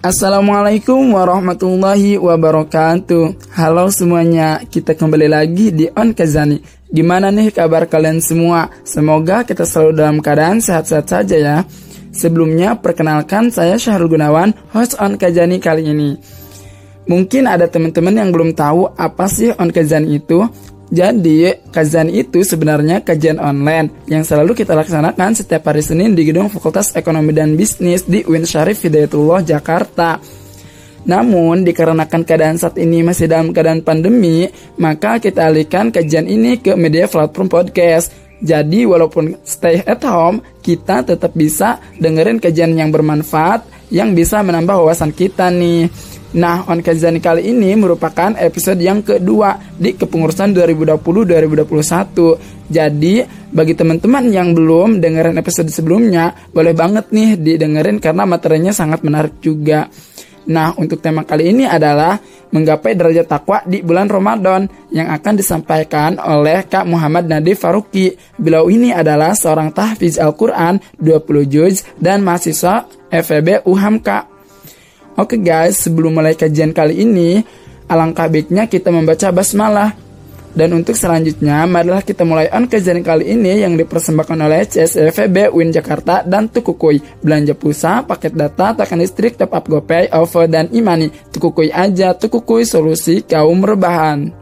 Assalamualaikum 0.00 1.12
warahmatullahi 1.12 2.16
wabarakatuh. 2.16 3.52
Halo 3.52 3.92
semuanya, 3.92 4.64
kita 4.64 4.96
kembali 4.96 5.28
lagi 5.28 5.76
di 5.76 5.92
On 5.92 6.16
Kazani 6.16 6.56
Gimana 6.88 7.28
nih 7.28 7.52
kabar 7.52 7.84
kalian 7.84 8.16
semua? 8.24 8.72
Semoga 8.80 9.44
kita 9.44 9.68
selalu 9.68 9.92
dalam 10.00 10.16
keadaan 10.24 10.64
sehat-sehat 10.64 11.04
saja 11.04 11.36
ya. 11.36 11.56
Sebelumnya, 12.16 12.80
perkenalkan 12.80 13.52
saya 13.52 13.76
Syahrul 13.76 14.08
Gunawan, 14.08 14.56
host 14.72 14.96
On 15.04 15.20
Kazani 15.20 15.60
kali 15.60 15.84
ini. 15.84 16.16
Mungkin 17.04 17.44
ada 17.44 17.68
teman-teman 17.68 18.16
yang 18.16 18.32
belum 18.32 18.56
tahu 18.56 18.96
apa 18.96 19.28
sih 19.28 19.52
On 19.60 19.68
Kazani 19.68 20.16
itu 20.16 20.48
jadi, 20.90 21.62
kajian 21.70 22.10
itu 22.10 22.42
sebenarnya 22.42 23.06
kajian 23.06 23.38
online 23.38 23.94
yang 24.10 24.26
selalu 24.26 24.58
kita 24.58 24.74
laksanakan 24.74 25.38
setiap 25.38 25.70
hari 25.70 25.86
Senin 25.86 26.18
di 26.18 26.26
gedung 26.26 26.50
Fakultas 26.50 26.98
Ekonomi 26.98 27.30
dan 27.30 27.54
Bisnis 27.54 28.02
di 28.10 28.26
UIN 28.26 28.42
Syarif 28.42 28.82
Hidayatullah, 28.82 29.46
Jakarta. 29.46 30.18
Namun, 31.06 31.62
dikarenakan 31.62 32.26
keadaan 32.26 32.58
saat 32.58 32.74
ini 32.82 33.06
masih 33.06 33.30
dalam 33.30 33.54
keadaan 33.54 33.86
pandemi, 33.86 34.50
maka 34.82 35.22
kita 35.22 35.46
alihkan 35.46 35.94
kajian 35.94 36.26
ini 36.26 36.58
ke 36.58 36.74
media 36.74 37.06
platform 37.06 37.46
podcast. 37.46 38.10
Jadi, 38.42 38.82
walaupun 38.82 39.38
stay 39.46 39.86
at 39.86 40.02
home, 40.02 40.42
kita 40.58 41.06
tetap 41.06 41.30
bisa 41.38 41.78
dengerin 42.02 42.42
kajian 42.42 42.74
yang 42.74 42.90
bermanfaat 42.90 43.62
yang 43.94 44.10
bisa 44.10 44.42
menambah 44.42 44.74
wawasan 44.74 45.14
kita 45.14 45.54
nih. 45.54 45.86
Nah, 46.30 46.62
On 46.70 46.78
Kazani 46.78 47.18
kali 47.18 47.50
ini 47.50 47.74
merupakan 47.74 48.30
episode 48.38 48.78
yang 48.78 49.02
kedua 49.02 49.58
di 49.74 49.98
kepengurusan 49.98 50.54
2020-2021. 50.54 52.70
Jadi, 52.70 53.26
bagi 53.50 53.74
teman-teman 53.74 54.30
yang 54.30 54.54
belum 54.54 55.02
dengerin 55.02 55.42
episode 55.42 55.66
sebelumnya, 55.74 56.30
boleh 56.54 56.70
banget 56.70 57.10
nih 57.10 57.34
didengerin 57.34 57.98
karena 57.98 58.30
materinya 58.30 58.70
sangat 58.70 59.02
menarik 59.02 59.42
juga. 59.42 59.90
Nah, 60.54 60.70
untuk 60.78 61.02
tema 61.02 61.26
kali 61.26 61.50
ini 61.50 61.66
adalah 61.66 62.14
menggapai 62.54 62.94
derajat 62.94 63.26
takwa 63.26 63.66
di 63.66 63.82
bulan 63.82 64.06
Ramadan 64.06 64.70
yang 64.94 65.10
akan 65.10 65.34
disampaikan 65.34 66.14
oleh 66.22 66.62
Kak 66.62 66.86
Muhammad 66.86 67.26
Nadif 67.26 67.66
Faruqi. 67.66 68.14
Beliau 68.38 68.70
ini 68.70 68.94
adalah 68.94 69.34
seorang 69.34 69.74
tahfiz 69.74 70.14
Al-Quran 70.14 70.78
20 70.94 71.42
juz 71.50 71.82
dan 71.98 72.22
mahasiswa 72.22 72.86
FEB 73.10 73.66
UHAMKA 73.66 74.29
Oke 75.20 75.36
guys, 75.36 75.84
sebelum 75.84 76.16
mulai 76.16 76.32
kajian 76.32 76.72
kali 76.72 77.04
ini, 77.04 77.44
alangkah 77.92 78.24
baiknya 78.24 78.64
kita 78.64 78.88
membaca 78.88 79.28
basmalah. 79.28 79.92
Dan 80.56 80.72
untuk 80.72 80.96
selanjutnya, 80.96 81.68
marilah 81.68 82.00
kita 82.00 82.24
mulai 82.24 82.48
on 82.56 82.64
kajian 82.64 83.04
kali 83.04 83.28
ini 83.28 83.60
yang 83.60 83.76
dipersembahkan 83.76 84.38
oleh 84.40 84.64
CSFB 84.64 85.52
Win 85.52 85.76
Jakarta 85.76 86.24
dan 86.24 86.48
Tukukui. 86.48 87.04
Belanja 87.20 87.52
pulsa, 87.52 88.00
paket 88.00 88.32
data, 88.32 88.72
token 88.72 89.04
listrik, 89.04 89.36
top 89.36 89.52
up 89.52 89.68
GoPay, 89.68 90.08
OVO, 90.08 90.48
dan 90.48 90.72
Imani. 90.72 91.12
Tukukui 91.28 91.68
aja, 91.68 92.16
Tukukui 92.16 92.64
solusi 92.64 93.20
kaum 93.20 93.60
rebahan. 93.60 94.39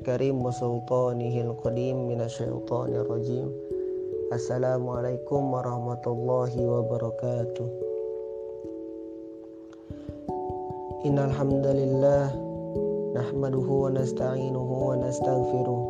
الكريم 0.00 0.44
وسلطانه 0.46 1.40
القديم 1.40 2.08
من 2.08 2.20
الشيطان 2.20 2.94
الرجيم 2.96 3.52
السلام 4.32 4.88
عليكم 4.88 5.52
ورحمة 5.52 6.04
الله 6.06 6.52
وبركاته 6.64 7.68
إن 11.06 11.18
الحمد 11.18 11.66
لله 11.66 12.24
نحمده 13.20 13.68
ونستعينه 13.68 14.68
ونستغفره 14.88 15.80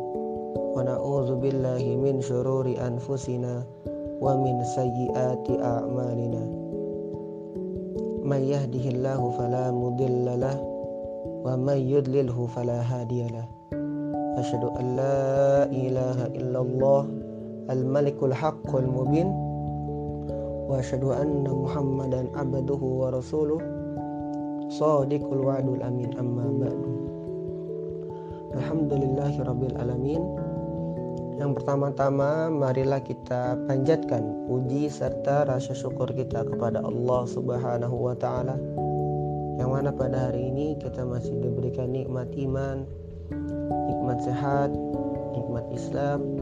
ونعوذ 0.75 1.29
بالله 1.35 1.83
من 1.95 2.19
شرور 2.21 2.67
أنفسنا 2.67 3.63
ومن 4.21 4.55
سيئات 4.63 5.47
أعمالنا 5.63 6.43
من 8.23 8.41
يهده 8.43 8.85
الله 8.91 9.21
فلا 9.31 9.71
مضل 9.71 10.25
له 10.39 10.57
ومن 11.47 11.77
يضلله 11.77 12.37
فلا 12.55 12.79
هادي 12.83 13.23
له 13.27 13.47
أشهد 14.37 14.63
أن 14.79 14.85
لا 14.95 15.65
إله 15.71 16.17
إلا 16.25 16.59
الله 16.61 17.01
الملك 17.69 18.23
الحق 18.23 18.75
المبين 18.75 19.27
وأشهد 20.69 21.03
أن 21.03 21.43
محمدا 21.47 22.21
عبده 22.35 22.81
ورسوله 22.81 23.59
صادق 24.69 25.25
الوعد 25.31 25.67
الأمين 25.69 26.17
أما 26.19 26.47
بعد 26.61 26.81
Alhamdulillahi 28.57 29.43
Rabbil 29.43 29.75
Alamin 29.77 30.23
Yang 31.37 31.61
pertama-tama 31.61 32.49
marilah 32.49 33.03
kita 33.05 33.53
panjatkan 33.69 34.49
puji 34.49 34.89
serta 34.89 35.45
rasa 35.45 35.77
syukur 35.77 36.09
kita 36.09 36.41
kepada 36.41 36.81
Allah 36.81 37.21
Subhanahu 37.29 38.07
wa 38.09 38.15
taala 38.17 38.57
yang 39.57 39.73
mana 39.73 39.89
pada 39.89 40.29
hari 40.29 40.53
ini 40.53 40.77
kita 40.77 41.01
masih 41.01 41.33
diberikan 41.41 41.89
nikmat 41.89 42.29
iman, 42.37 42.85
nikmat 43.70 44.18
sehat, 44.24 44.70
nikmat 45.36 45.64
Islam, 45.74 46.40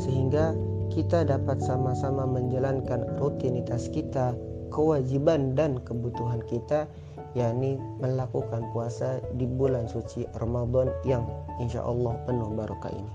sehingga 0.00 0.52
kita 0.90 1.22
dapat 1.22 1.62
sama-sama 1.62 2.26
menjalankan 2.26 3.06
rutinitas 3.22 3.86
kita, 3.92 4.34
kewajiban 4.74 5.54
dan 5.54 5.78
kebutuhan 5.86 6.42
kita, 6.50 6.90
yakni 7.38 7.78
melakukan 8.02 8.66
puasa 8.74 9.22
di 9.38 9.46
bulan 9.46 9.86
suci 9.86 10.26
Ramadan 10.42 10.90
yang 11.06 11.22
insya 11.62 11.86
Allah 11.86 12.18
penuh 12.26 12.50
barokah 12.58 12.90
ini. 12.90 13.14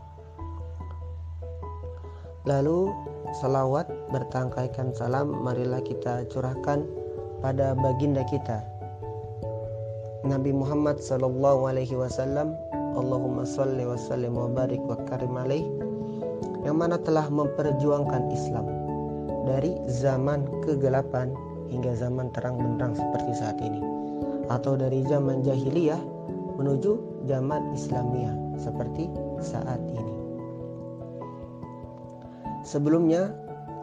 Lalu 2.45 2.93
salawat 3.41 3.89
bertangkaikan 4.13 4.93
salam 4.93 5.33
marilah 5.41 5.81
kita 5.81 6.29
curahkan 6.29 6.85
pada 7.41 7.73
baginda 7.73 8.21
kita 8.29 8.61
Nabi 10.25 10.49
Muhammad 10.49 10.97
Sallallahu 10.97 11.69
Alaihi 11.69 11.93
Wasallam 11.93 12.57
Allahumma 12.95 13.43
salli 13.43 13.83
wa 13.83 13.99
sallim 13.99 14.33
wa 14.33 14.47
barik 14.47 14.79
wa 14.87 14.95
karim 15.05 15.35
alaih 15.35 15.67
yang 16.63 16.79
mana 16.79 16.97
telah 16.97 17.29
memperjuangkan 17.29 18.31
Islam 18.33 18.65
dari 19.45 19.77
zaman 19.91 20.47
kegelapan 20.65 21.29
hingga 21.69 21.93
zaman 21.93 22.33
terang 22.33 22.57
benderang 22.57 22.97
seperti 22.97 23.31
saat 23.37 23.59
ini 23.61 23.83
atau 24.49 24.73
dari 24.73 25.05
zaman 25.05 25.45
jahiliyah 25.45 26.01
menuju 26.55 27.25
zaman 27.27 27.75
Islamiyah 27.75 28.35
seperti 28.57 29.11
saat 29.43 29.81
ini. 29.91 30.13
Sebelumnya, 32.65 33.29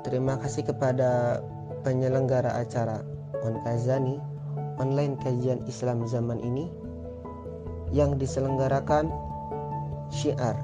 terima 0.03 0.41
kasih 0.43 0.67
kepada 0.67 1.39
penyelenggara 1.87 2.59
acara 2.59 3.05
On 3.47 3.59
Kazani 3.62 4.19
online 4.79 5.19
kajian 5.23 5.62
Islam 5.71 6.06
zaman 6.06 6.43
ini 6.43 6.67
yang 7.92 8.16
diselenggarakan 8.16 9.12
Syiar 10.08 10.56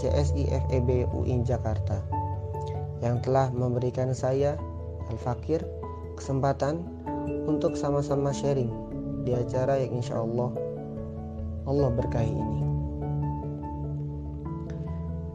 CSI 0.00 0.48
FEB 0.68 1.08
UIN 1.12 1.44
Jakarta 1.44 2.00
yang 3.04 3.20
telah 3.20 3.52
memberikan 3.52 4.16
saya 4.16 4.56
Al-Fakir 5.12 5.60
kesempatan 6.16 6.80
untuk 7.44 7.76
sama-sama 7.76 8.32
sharing 8.32 8.72
di 9.24 9.36
acara 9.36 9.80
yang 9.80 10.00
insya 10.00 10.20
Allah 10.20 10.52
Allah 11.64 11.88
berkahi 11.92 12.32
ini. 12.32 12.60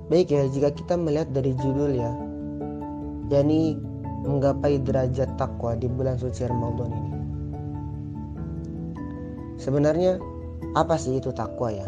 Baik 0.09 0.33
ya, 0.33 0.45
jika 0.49 0.73
kita 0.73 0.97
melihat 0.97 1.29
dari 1.29 1.53
judul 1.53 1.93
ya, 1.93 2.09
yakni 3.29 3.77
menggapai 4.25 4.81
derajat 4.81 5.37
takwa 5.37 5.77
di 5.77 5.85
bulan 5.85 6.17
suci 6.17 6.49
Ramadan 6.49 6.89
ini. 6.89 7.13
Sebenarnya 9.61 10.17
apa 10.74 10.98
sih 10.98 11.22
itu 11.22 11.30
takwa 11.30 11.70
ya? 11.70 11.86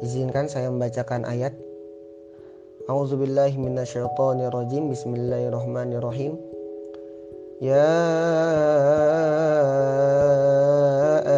Izinkan 0.00 0.48
saya 0.48 0.72
membacakan 0.72 1.28
ayat. 1.28 1.52
A'udzubillahi 2.88 3.60
minasyaitonirrajim. 3.60 4.88
Bismillahirrahmanirrahim. 4.88 6.40
Ya 7.60 7.92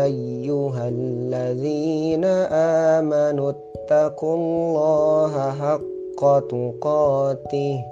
ayyuhalladzina 0.06 2.46
amanu 3.02 3.58
taqullaha 3.90 5.50
haqqa 5.58 6.46
tuqatih 6.46 7.82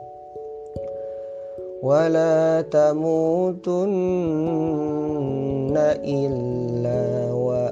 ولا 1.80 2.60
تموتن 2.68 3.72
إلا 6.04 7.00
antum 7.30 7.63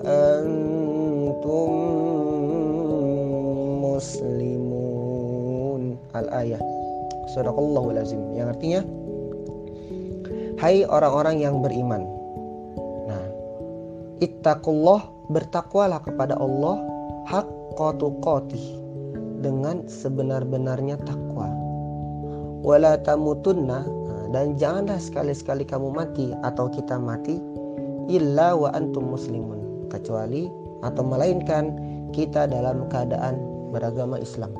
muslimun. 4.03 5.95
Al-ayah. 6.11 6.59
Sadaqallahu 7.31 7.95
lazim 7.95 8.19
yang 8.35 8.51
artinya 8.51 8.83
Hai 10.59 10.83
orang-orang 10.87 11.39
yang 11.43 11.63
beriman. 11.63 12.03
Nah 13.07 13.25
Ittaqullah 14.19 15.07
bertakwalah 15.31 16.03
kepada 16.03 16.35
Allah 16.39 16.77
hak 17.27 17.47
tuqatih 17.73 18.79
dengan 19.43 19.83
sebenar-benarnya 19.89 21.01
takwa. 21.03 21.49
Wala 22.63 22.95
tamutunna 23.01 23.83
dan 24.31 24.55
janganlah 24.55 25.01
sekali-sekali 25.01 25.67
kamu 25.67 25.89
mati 25.91 26.31
atau 26.47 26.71
kita 26.71 26.95
mati 26.95 27.41
illa 28.07 28.55
wa 28.55 28.71
antum 28.71 29.09
muslimun. 29.09 29.89
Kecuali 29.91 30.47
atau 30.85 31.03
melainkan 31.03 31.75
kita 32.15 32.47
dalam 32.47 32.87
keadaan 32.87 33.52
beragama 33.73 34.21
Islam. 34.21 34.53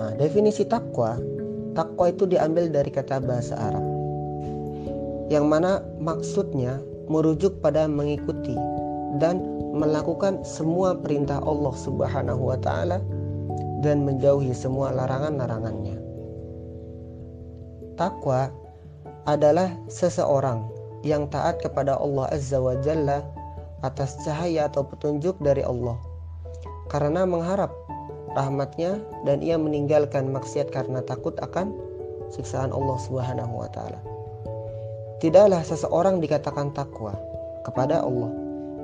Nah, 0.00 0.12
definisi 0.18 0.66
takwa, 0.66 1.20
takwa 1.76 2.10
itu 2.10 2.26
diambil 2.26 2.72
dari 2.72 2.90
kata 2.90 3.22
bahasa 3.22 3.54
Arab. 3.56 3.84
Yang 5.30 5.46
mana 5.46 5.80
maksudnya 6.00 6.80
merujuk 7.06 7.60
pada 7.60 7.86
mengikuti 7.86 8.56
dan 9.22 9.40
melakukan 9.74 10.42
semua 10.42 10.94
perintah 10.98 11.42
Allah 11.42 11.74
Subhanahu 11.74 12.42
wa 12.54 12.58
taala 12.58 12.98
dan 13.82 14.02
menjauhi 14.02 14.54
semua 14.54 14.90
larangan-larangannya. 14.94 15.98
Takwa 17.94 18.50
adalah 19.24 19.70
seseorang 19.86 20.66
yang 21.06 21.30
taat 21.30 21.62
kepada 21.62 21.94
Allah 22.00 22.26
Azza 22.32 22.58
wa 22.58 22.74
Jalla 22.82 23.22
atas 23.84 24.16
cahaya 24.24 24.66
atau 24.66 24.82
petunjuk 24.82 25.36
dari 25.44 25.60
Allah 25.60 26.00
karena 26.88 27.24
mengharap 27.24 27.72
rahmatnya 28.34 28.98
dan 29.24 29.40
ia 29.40 29.56
meninggalkan 29.56 30.28
maksiat 30.34 30.68
karena 30.74 31.00
takut 31.06 31.34
akan 31.38 31.70
siksaan 32.34 32.74
Allah 32.74 32.98
Subhanahu 32.98 33.62
wa 33.62 33.68
taala. 33.70 34.00
Tidaklah 35.22 35.62
seseorang 35.64 36.20
dikatakan 36.20 36.74
takwa 36.74 37.16
kepada 37.64 38.04
Allah 38.04 38.28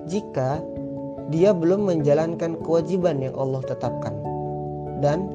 jika 0.09 0.63
dia 1.29 1.53
belum 1.53 1.87
menjalankan 1.87 2.59
kewajiban 2.65 3.21
yang 3.21 3.37
Allah 3.37 3.61
tetapkan 3.67 4.15
dan 5.05 5.29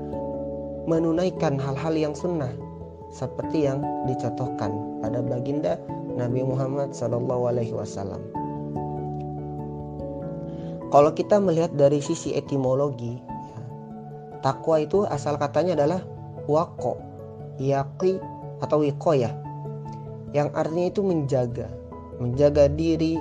menunaikan 0.86 1.58
hal-hal 1.58 1.94
yang 1.94 2.14
sunnah 2.18 2.52
seperti 3.14 3.70
yang 3.70 3.82
dicontohkan 4.10 4.76
pada 5.00 5.24
baginda 5.24 5.80
Nabi 6.16 6.42
Muhammad 6.44 6.92
SAW. 6.92 8.45
Kalau 10.96 11.12
kita 11.12 11.44
melihat 11.44 11.76
dari 11.76 12.00
sisi 12.00 12.32
etimologi, 12.32 13.20
Takwa 14.40 14.80
itu 14.80 15.04
asal 15.10 15.36
katanya 15.36 15.76
adalah 15.76 16.06
wako, 16.48 16.96
yaki 17.60 18.16
atau 18.64 18.80
wikoyah 18.80 19.34
yang 20.38 20.54
artinya 20.56 20.94
itu 20.94 21.02
menjaga, 21.02 21.66
menjaga 22.22 22.70
diri, 22.72 23.18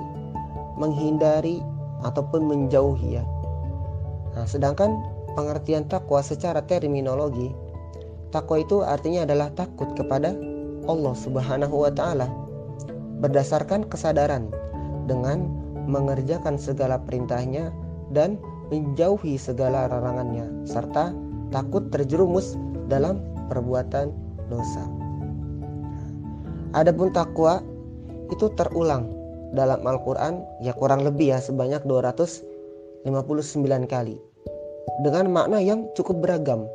menghindari 0.76 1.64
ataupun 2.04 2.44
menjauhi 2.44 3.16
ya. 3.16 3.24
Nah, 4.36 4.44
sedangkan 4.44 5.00
pengertian 5.32 5.88
takwa 5.88 6.20
secara 6.20 6.60
terminologi, 6.62 7.56
takwa 8.30 8.60
itu 8.60 8.84
artinya 8.86 9.26
adalah 9.26 9.48
takut 9.56 9.96
kepada 9.98 10.36
Allah 10.84 11.14
Subhanahu 11.16 11.88
wa 11.88 11.90
taala 11.90 12.28
berdasarkan 13.24 13.88
kesadaran 13.88 14.52
dengan 15.08 15.63
mengerjakan 15.84 16.56
segala 16.56 17.00
perintahnya 17.02 17.70
dan 18.12 18.40
menjauhi 18.72 19.36
segala 19.36 19.86
larangannya 19.88 20.48
serta 20.64 21.12
takut 21.52 21.88
terjerumus 21.92 22.56
dalam 22.88 23.20
perbuatan 23.48 24.10
dosa. 24.48 24.84
Adapun 26.74 27.14
takwa 27.14 27.62
itu 28.32 28.50
terulang 28.58 29.06
dalam 29.54 29.86
Al-Qur'an 29.86 30.42
ya 30.58 30.74
kurang 30.74 31.06
lebih 31.06 31.36
ya 31.36 31.38
sebanyak 31.38 31.86
259 31.86 33.06
kali 33.86 34.18
dengan 35.06 35.30
makna 35.30 35.62
yang 35.62 35.86
cukup 35.94 36.18
beragam. 36.24 36.66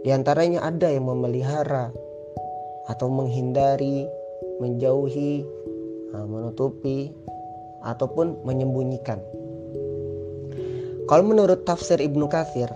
Di 0.00 0.10
antaranya 0.10 0.64
ada 0.64 0.88
yang 0.88 1.06
memelihara 1.06 1.92
atau 2.88 3.06
menghindari, 3.12 4.08
menjauhi, 4.58 5.44
menutupi 6.10 7.12
ataupun 7.84 8.40
menyembunyikan. 8.44 9.20
Kalau 11.10 11.26
menurut 11.26 11.66
tafsir 11.66 11.98
Ibnu 11.98 12.30
Katsir, 12.30 12.70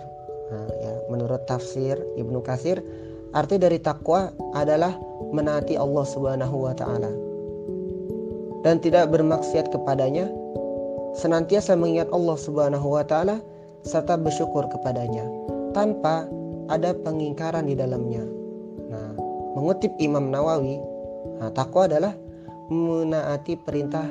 nah 0.50 0.66
ya, 0.82 0.94
menurut 1.06 1.46
tafsir 1.46 1.94
Ibnu 2.18 2.42
Katsir, 2.42 2.82
arti 3.30 3.62
dari 3.62 3.78
takwa 3.78 4.34
adalah 4.58 4.94
menaati 5.30 5.78
Allah 5.78 6.02
Subhanahu 6.02 6.66
wa 6.66 6.74
taala 6.74 7.10
dan 8.66 8.82
tidak 8.82 9.14
bermaksiat 9.14 9.70
kepadanya, 9.70 10.26
senantiasa 11.14 11.78
mengingat 11.78 12.10
Allah 12.10 12.34
Subhanahu 12.34 12.98
wa 12.98 13.06
taala 13.06 13.38
serta 13.86 14.18
bersyukur 14.18 14.66
kepadanya 14.72 15.28
tanpa 15.76 16.26
ada 16.72 16.96
pengingkaran 16.96 17.68
di 17.68 17.76
dalamnya. 17.76 18.24
Nah, 18.88 19.14
mengutip 19.54 19.92
Imam 20.00 20.32
Nawawi, 20.32 20.80
nah, 21.38 21.52
takwa 21.52 21.86
adalah 21.86 22.16
menaati 22.72 23.60
perintah 23.62 24.08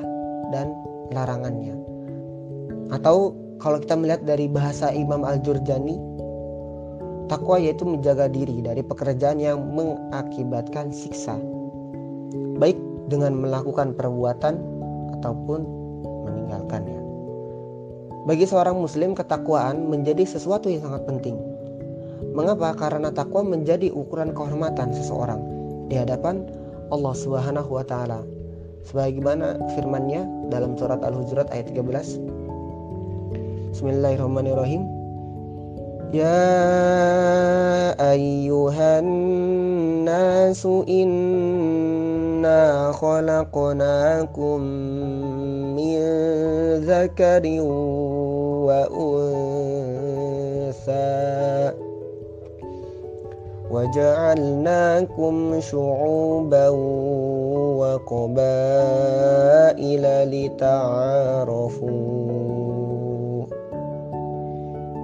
dan 0.54 0.70
larangannya. 1.10 1.74
Atau 2.94 3.34
kalau 3.58 3.82
kita 3.82 3.98
melihat 3.98 4.22
dari 4.22 4.46
bahasa 4.46 4.94
Imam 4.94 5.26
Al-Jurjani, 5.26 5.98
takwa 7.26 7.58
yaitu 7.58 7.82
menjaga 7.82 8.30
diri 8.30 8.62
dari 8.62 8.86
pekerjaan 8.86 9.42
yang 9.42 9.58
mengakibatkan 9.74 10.94
siksa, 10.94 11.34
baik 12.62 12.78
dengan 13.10 13.34
melakukan 13.34 13.98
perbuatan 13.98 14.54
ataupun 15.18 15.60
meninggalkannya. 16.30 17.00
Bagi 18.24 18.48
seorang 18.48 18.80
muslim, 18.80 19.12
ketakwaan 19.12 19.90
menjadi 19.92 20.24
sesuatu 20.24 20.72
yang 20.72 20.80
sangat 20.80 21.04
penting. 21.04 21.36
Mengapa? 22.32 22.72
Karena 22.72 23.12
takwa 23.12 23.44
menjadi 23.44 23.92
ukuran 23.92 24.32
kehormatan 24.32 24.96
seseorang 24.96 25.44
di 25.92 26.00
hadapan 26.00 26.48
Allah 26.88 27.14
Subhanahu 27.14 27.70
wa 27.76 27.84
taala. 27.84 28.33
Sebagaimana 28.84 29.56
firman-Nya 29.72 30.28
dalam 30.52 30.76
surat 30.76 31.00
Al-Hujurat 31.00 31.48
ayat 31.48 31.72
13, 31.72 32.20
Bismillahirrahmanirrahim. 33.72 34.84
Ya 36.14 36.46
ayyuhan 37.98 39.02
nasu 40.06 40.86
inna 40.86 42.94
khalaqnakum 42.94 44.62
min 45.74 45.98
zakarin 46.86 47.66
wa 48.68 48.84
unsa 48.94 51.02
وجعلناكم 53.74 55.60
شعوبا 55.60 56.68
وقبائل 57.82 58.44
لتعارفوا. 60.30 61.90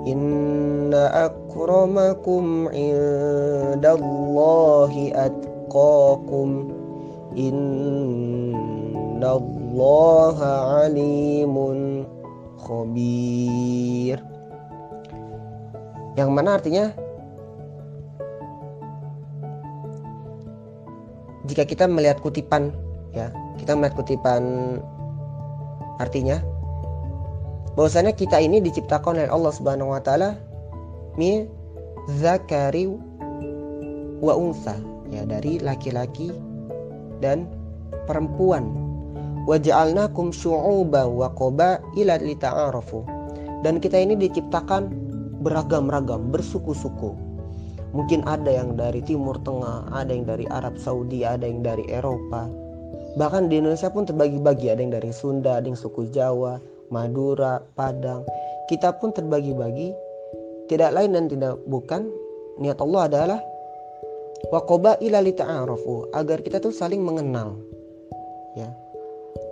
إن 0.06 0.94
أكرمكم 0.94 2.68
عند 2.68 3.86
الله 3.86 5.12
أتقاكم. 5.14 6.68
إن 7.38 9.22
الله 9.22 10.38
عليم 10.44 11.56
خبير. 12.58 14.18
Yang 16.18 16.30
mana 16.30 16.50
artinya? 16.58 17.09
Jika 21.50 21.66
kita 21.66 21.90
melihat 21.90 22.22
kutipan 22.22 22.70
ya 23.10 23.34
kita 23.58 23.74
melihat 23.74 23.98
kutipan 23.98 24.42
artinya 25.98 26.38
bahwasanya 27.74 28.14
kita 28.14 28.38
ini 28.38 28.62
diciptakan 28.62 29.18
oleh 29.18 29.26
Allah 29.26 29.50
Subhanahu 29.50 29.90
wa 29.90 29.98
taala 29.98 30.38
mi 31.18 31.50
zakari 32.22 32.86
wa 34.22 34.34
unsa 34.38 34.78
ya 35.10 35.26
dari 35.26 35.58
laki-laki 35.58 36.30
dan 37.18 37.50
perempuan. 38.06 38.70
Waja'alnakum 39.48 40.30
syu'uba 40.30 41.08
wa 41.08 41.32
qabaila 41.34 42.20
lita'arafu. 42.20 43.02
Dan 43.66 43.80
kita 43.80 43.96
ini 43.98 44.14
diciptakan 44.14 44.92
beragam-ragam 45.40 46.28
bersuku-suku 46.30 47.29
mungkin 47.90 48.22
ada 48.26 48.50
yang 48.50 48.78
dari 48.78 49.02
timur 49.02 49.38
tengah 49.42 49.90
ada 49.90 50.10
yang 50.10 50.26
dari 50.26 50.46
Arab 50.50 50.78
Saudi 50.78 51.26
ada 51.26 51.46
yang 51.46 51.62
dari 51.62 51.86
Eropa 51.90 52.46
bahkan 53.18 53.50
di 53.50 53.58
Indonesia 53.58 53.90
pun 53.90 54.06
terbagi-bagi 54.06 54.70
ada 54.70 54.80
yang 54.80 54.94
dari 54.94 55.10
Sunda 55.10 55.58
ada 55.58 55.66
yang 55.66 55.78
suku 55.78 56.10
Jawa 56.14 56.58
Madura, 56.90 57.62
Padang. 57.78 58.26
Kita 58.66 58.98
pun 58.98 59.14
terbagi-bagi. 59.14 59.94
Tidak 60.66 60.90
lain 60.94 61.14
dan 61.14 61.26
tidak 61.26 61.58
bukan 61.66 62.06
niat 62.62 62.78
Allah 62.78 63.02
adalah 63.10 63.40
waqoba 64.54 64.98
ila 65.02 65.18
ta'arafu 65.22 66.14
agar 66.14 66.42
kita 66.42 66.62
tuh 66.62 66.70
saling 66.70 67.02
mengenal. 67.02 67.58
Ya. 68.54 68.70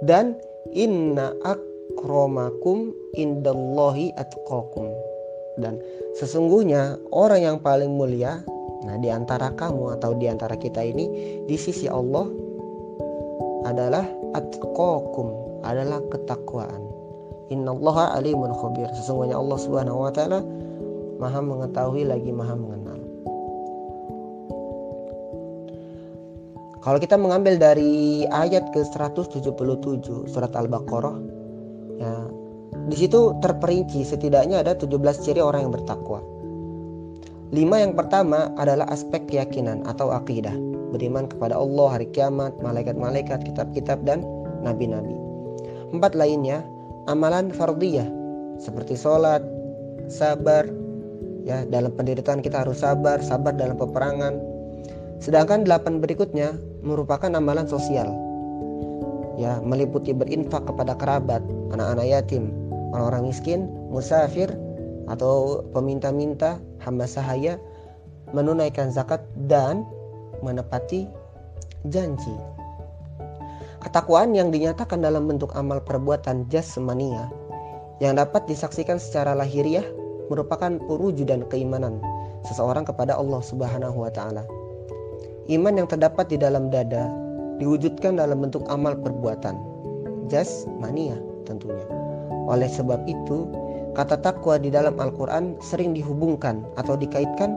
Dan 0.03 0.39
inna 0.75 1.35
akromakum 1.43 2.95
indallahi 3.19 4.15
atqakum 4.15 4.87
dan 5.59 5.83
sesungguhnya 6.19 6.99
orang 7.15 7.41
yang 7.47 7.57
paling 7.63 7.95
mulia 7.95 8.43
nah 8.87 8.95
di 8.99 9.11
antara 9.11 9.55
kamu 9.55 9.99
atau 9.99 10.15
di 10.15 10.27
antara 10.31 10.55
kita 10.55 10.83
ini 10.83 11.07
di 11.47 11.57
sisi 11.59 11.87
Allah 11.91 12.27
adalah 13.67 14.07
atqakum 14.35 15.49
adalah 15.63 16.03
ketakwaan. 16.11 16.83
Innallaha 17.49 18.15
alimun 18.21 18.53
khabir. 18.53 18.89
Sesungguhnya 18.93 19.41
Allah 19.41 19.59
Subhanahu 19.59 20.05
wa 20.05 20.13
taala 20.13 20.45
maha 21.19 21.41
mengetahui 21.41 22.05
lagi 22.07 22.31
maha 22.31 22.55
mengenal. 22.55 23.01
Kalau 26.79 26.99
kita 27.03 27.19
mengambil 27.19 27.59
dari 27.59 28.25
ayat 28.31 28.71
ke 28.71 28.81
177 28.87 29.51
surat 30.31 30.53
Al-Baqarah 30.55 31.38
di 32.89 32.97
situ 32.97 33.37
terperinci 33.45 34.01
setidaknya 34.01 34.65
ada 34.65 34.73
17 34.73 34.97
ciri 35.21 35.45
orang 35.45 35.69
yang 35.69 35.73
bertakwa. 35.77 36.25
Lima 37.53 37.81
yang 37.81 37.93
pertama 37.93 38.53
adalah 38.57 38.89
aspek 38.89 39.29
keyakinan 39.29 39.85
atau 39.85 40.13
akidah, 40.13 40.53
beriman 40.93 41.29
kepada 41.29 41.57
Allah, 41.57 42.01
hari 42.01 42.09
kiamat, 42.13 42.57
malaikat-malaikat, 42.65 43.45
kitab-kitab 43.45 44.05
dan 44.09 44.25
nabi-nabi. 44.65 45.17
Empat 45.93 46.17
lainnya 46.17 46.65
amalan 47.09 47.53
fardiyah 47.53 48.09
seperti 48.61 48.97
sholat, 48.97 49.41
sabar, 50.13 50.69
ya 51.45 51.65
dalam 51.69 51.93
penderitaan 51.93 52.45
kita 52.45 52.65
harus 52.65 52.85
sabar, 52.85 53.21
sabar 53.25 53.57
dalam 53.57 53.77
peperangan. 53.81 54.37
Sedangkan 55.21 55.65
delapan 55.65 56.05
berikutnya 56.05 56.57
merupakan 56.85 57.33
amalan 57.33 57.65
sosial, 57.65 58.13
ya 59.41 59.61
meliputi 59.65 60.13
berinfak 60.13 60.69
kepada 60.69 60.97
kerabat, 61.01 61.41
anak-anak 61.73 62.07
yatim, 62.07 62.53
orang-orang 62.93 63.33
miskin, 63.33 63.69
musafir 63.93 64.49
atau 65.09 65.65
peminta-minta, 65.73 66.61
hamba 66.85 67.09
sahaya 67.09 67.57
menunaikan 68.37 68.93
zakat 68.93 69.25
dan 69.49 69.85
menepati 70.45 71.09
janji. 71.89 72.37
Ketakwaan 73.79 74.35
yang 74.35 74.51
dinyatakan 74.51 75.01
dalam 75.01 75.31
bentuk 75.31 75.55
amal 75.55 75.79
perbuatan 75.81 76.51
jasmania 76.51 77.31
yang 78.03 78.19
dapat 78.19 78.47
disaksikan 78.51 78.99
secara 78.99 79.35
lahiriah 79.39 79.87
merupakan 80.29 80.77
dan 81.25 81.47
keimanan 81.49 82.03
seseorang 82.45 82.85
kepada 82.85 83.17
Allah 83.17 83.41
Subhanahu 83.43 84.05
wa 84.05 84.11
taala. 84.13 84.45
Iman 85.49 85.81
yang 85.81 85.89
terdapat 85.89 86.29
di 86.29 86.37
dalam 86.37 86.69
dada 86.69 87.09
diwujudkan 87.59 88.21
dalam 88.21 88.45
bentuk 88.45 88.69
amal 88.69 88.95
perbuatan 88.99 89.57
jasmania 90.29 91.17
tentunya. 91.49 92.08
Oleh 92.49 92.67
sebab 92.67 93.05
itu, 93.05 93.45
kata 93.93 94.17
takwa 94.25 94.57
di 94.57 94.73
dalam 94.73 94.97
Al-Quran 94.97 95.61
sering 95.61 95.93
dihubungkan 95.93 96.65
atau 96.81 96.97
dikaitkan 96.97 97.53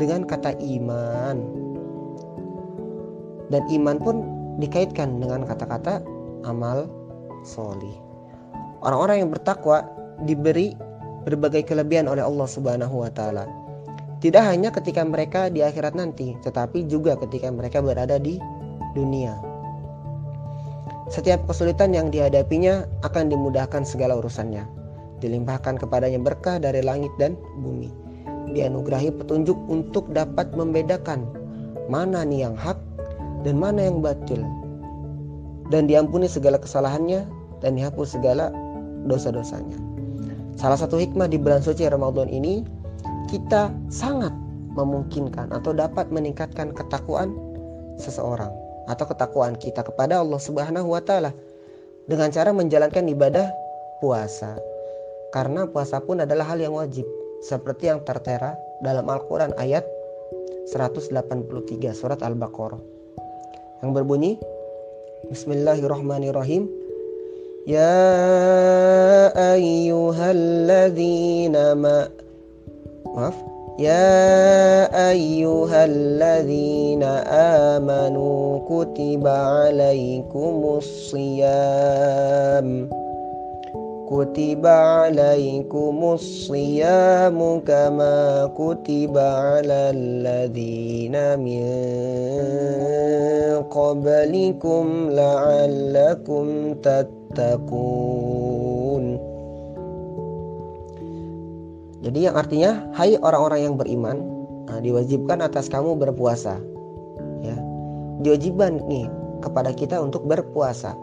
dengan 0.00 0.24
kata 0.24 0.56
iman. 0.56 1.36
Dan 3.52 3.62
iman 3.68 3.96
pun 4.00 4.16
dikaitkan 4.56 5.20
dengan 5.20 5.44
kata-kata 5.44 6.00
amal 6.48 6.88
solih. 7.44 7.92
Orang-orang 8.80 9.28
yang 9.28 9.30
bertakwa 9.30 9.84
diberi 10.24 10.72
berbagai 11.28 11.68
kelebihan 11.68 12.08
oleh 12.08 12.24
Allah 12.24 12.48
Subhanahu 12.48 13.04
wa 13.04 13.10
taala. 13.12 13.44
Tidak 14.22 14.42
hanya 14.42 14.70
ketika 14.70 15.02
mereka 15.02 15.50
di 15.50 15.60
akhirat 15.66 15.98
nanti, 15.98 16.38
tetapi 16.46 16.86
juga 16.86 17.18
ketika 17.18 17.50
mereka 17.50 17.82
berada 17.82 18.16
di 18.22 18.38
dunia. 18.94 19.51
Setiap 21.10 21.50
kesulitan 21.50 21.90
yang 21.90 22.14
dihadapinya 22.14 22.86
akan 23.02 23.26
dimudahkan 23.26 23.82
segala 23.82 24.22
urusannya. 24.22 24.62
Dilimpahkan 25.18 25.82
kepadanya 25.82 26.22
berkah 26.22 26.62
dari 26.62 26.78
langit 26.78 27.10
dan 27.18 27.34
bumi. 27.58 27.90
Dianugerahi 28.54 29.10
petunjuk 29.18 29.58
untuk 29.66 30.06
dapat 30.14 30.54
membedakan 30.54 31.26
mana 31.90 32.22
nih 32.22 32.46
yang 32.46 32.54
hak 32.54 32.78
dan 33.42 33.58
mana 33.58 33.90
yang 33.90 33.98
batil. 33.98 34.46
Dan 35.74 35.90
diampuni 35.90 36.30
segala 36.30 36.60
kesalahannya 36.60 37.26
dan 37.58 37.74
dihapus 37.74 38.14
segala 38.14 38.54
dosa-dosanya. 39.10 39.78
Salah 40.54 40.78
satu 40.78 41.00
hikmah 41.00 41.26
di 41.26 41.40
bulan 41.40 41.64
suci 41.64 41.82
Ramadan 41.88 42.30
ini 42.30 42.62
kita 43.26 43.74
sangat 43.90 44.30
memungkinkan 44.78 45.50
atau 45.50 45.74
dapat 45.74 46.12
meningkatkan 46.14 46.70
ketakwaan 46.76 47.34
seseorang 47.98 48.61
atau 48.92 49.08
ketakwaan 49.08 49.56
kita 49.56 49.80
kepada 49.80 50.20
Allah 50.20 50.36
Subhanahu 50.36 50.92
wa 50.92 51.00
taala 51.00 51.32
dengan 52.04 52.28
cara 52.28 52.52
menjalankan 52.52 53.08
ibadah 53.08 53.48
puasa. 54.04 54.60
Karena 55.32 55.64
puasa 55.64 55.96
pun 56.04 56.20
adalah 56.20 56.52
hal 56.52 56.60
yang 56.60 56.76
wajib 56.76 57.08
seperti 57.40 57.88
yang 57.88 58.04
tertera 58.04 58.52
dalam 58.84 59.08
Al-Qur'an 59.08 59.56
ayat 59.56 59.88
183 60.70 61.10
surat 61.96 62.20
Al-Baqarah 62.22 62.78
yang 63.82 63.90
berbunyi 63.96 64.38
Bismillahirrahmanirrahim 65.32 66.68
Ya 67.66 67.98
ayyuhalladzina 69.34 71.74
ma 71.78 72.08
Maaf 73.12 73.36
يا 73.78 75.10
أيها 75.10 75.84
الذين 75.84 77.02
آمنوا 77.72 78.58
كتب 78.68 79.26
عليكم 79.26 80.76
الصيام. 80.76 82.68
كتب 84.10 84.66
عليكم 84.66 86.12
الصيام 86.12 87.60
كما 87.60 88.50
كتب 88.58 89.18
على 89.18 89.90
الذين 89.96 91.38
من 91.38 91.62
قبلكم 93.62 95.10
لعلكم 95.10 96.74
تتقون. 96.74 98.52
Jadi 102.02 102.26
yang 102.26 102.34
artinya, 102.34 102.82
hai 102.98 103.14
orang-orang 103.22 103.70
yang 103.70 103.74
beriman, 103.78 104.18
nah, 104.66 104.82
diwajibkan 104.82 105.38
atas 105.38 105.70
kamu 105.70 105.94
berpuasa. 105.94 106.58
Ya, 107.46 107.56
diwajibkan 108.26 108.82
nih 108.90 109.06
kepada 109.38 109.70
kita 109.70 110.02
untuk 110.02 110.26
berpuasa. 110.26 110.98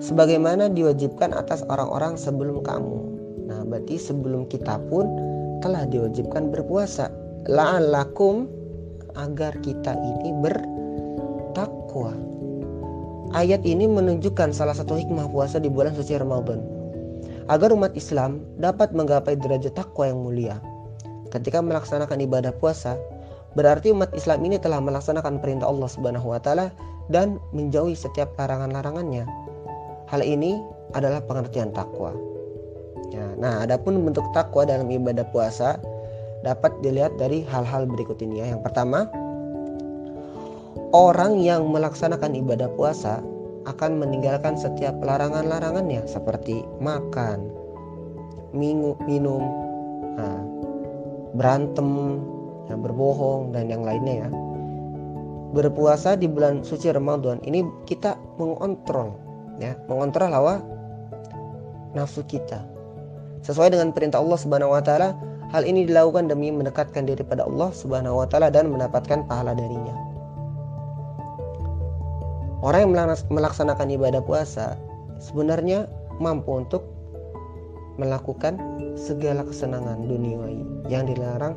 Sebagaimana 0.00 0.72
diwajibkan 0.72 1.36
atas 1.36 1.60
orang-orang 1.68 2.16
sebelum 2.16 2.64
kamu. 2.64 2.98
Nah, 3.52 3.60
berarti 3.68 4.00
sebelum 4.00 4.48
kita 4.48 4.80
pun 4.88 5.04
telah 5.60 5.84
diwajibkan 5.84 6.48
berpuasa. 6.48 7.12
La'allakum 7.44 8.48
agar 9.20 9.52
kita 9.60 9.92
ini 9.92 10.32
bertakwa. 10.40 12.16
Ayat 13.36 13.60
ini 13.68 13.84
menunjukkan 13.84 14.56
salah 14.56 14.72
satu 14.72 14.96
hikmah 14.96 15.28
puasa 15.28 15.60
di 15.60 15.68
bulan 15.68 15.92
suci 15.92 16.16
Ramadan 16.16 16.79
agar 17.50 17.74
umat 17.74 17.90
Islam 17.98 18.46
dapat 18.62 18.94
menggapai 18.94 19.34
derajat 19.34 19.74
takwa 19.74 20.06
yang 20.06 20.22
mulia. 20.22 20.56
Ketika 21.34 21.58
melaksanakan 21.58 22.22
ibadah 22.22 22.54
puasa, 22.54 22.94
berarti 23.58 23.90
umat 23.90 24.14
Islam 24.14 24.46
ini 24.46 24.56
telah 24.62 24.78
melaksanakan 24.78 25.42
perintah 25.42 25.66
Allah 25.66 25.90
Subhanahu 25.90 26.30
wa 26.30 26.38
taala 26.38 26.70
dan 27.10 27.42
menjauhi 27.50 27.98
setiap 27.98 28.38
larangan-larangannya. 28.38 29.26
Hal 30.06 30.22
ini 30.22 30.62
adalah 30.94 31.22
pengertian 31.26 31.74
takwa. 31.74 32.14
Ya, 33.10 33.26
nah, 33.34 33.66
adapun 33.66 33.98
bentuk 34.06 34.22
takwa 34.30 34.62
dalam 34.62 34.86
ibadah 34.86 35.26
puasa 35.34 35.82
dapat 36.46 36.70
dilihat 36.86 37.18
dari 37.18 37.42
hal-hal 37.50 37.86
berikut 37.90 38.22
ini 38.22 38.42
ya. 38.42 38.54
Yang 38.54 38.70
pertama, 38.70 39.10
orang 40.94 41.42
yang 41.42 41.66
melaksanakan 41.66 42.38
ibadah 42.38 42.70
puasa 42.78 43.18
akan 43.70 44.02
meninggalkan 44.02 44.58
setiap 44.58 44.98
larangan-larangannya 44.98 46.02
seperti 46.10 46.66
makan, 46.82 47.46
minum, 48.50 49.42
nah, 50.18 50.42
berantem, 51.38 52.18
yang 52.70 52.80
berbohong 52.86 53.50
dan 53.50 53.66
yang 53.66 53.82
lainnya 53.82 54.26
ya. 54.26 54.30
Berpuasa 55.50 56.14
di 56.14 56.30
bulan 56.30 56.62
suci 56.62 56.94
Ramadan 56.94 57.42
ini 57.42 57.66
kita 57.86 58.14
mengontrol 58.38 59.18
ya, 59.58 59.74
mengontrol 59.90 60.30
hawa 60.30 60.62
nafsu 61.94 62.22
kita. 62.26 62.62
Sesuai 63.42 63.74
dengan 63.74 63.90
perintah 63.90 64.22
Allah 64.22 64.38
Subhanahu 64.38 64.70
wa 64.70 64.82
taala, 64.84 65.18
hal 65.50 65.66
ini 65.66 65.88
dilakukan 65.90 66.30
demi 66.30 66.54
mendekatkan 66.54 67.02
diri 67.02 67.26
pada 67.26 67.46
Allah 67.46 67.74
Subhanahu 67.74 68.22
wa 68.22 68.26
taala 68.30 68.52
dan 68.54 68.70
mendapatkan 68.70 69.26
pahala 69.26 69.58
darinya. 69.58 70.09
Orang 72.60 72.92
yang 72.92 73.16
melaksanakan 73.32 73.88
ibadah 73.88 74.20
puasa 74.20 74.76
sebenarnya 75.16 75.88
mampu 76.20 76.60
untuk 76.60 76.84
melakukan 77.96 78.60
segala 79.00 79.44
kesenangan 79.44 80.04
duniawi 80.04 80.60
yang 80.92 81.08
dilarang 81.08 81.56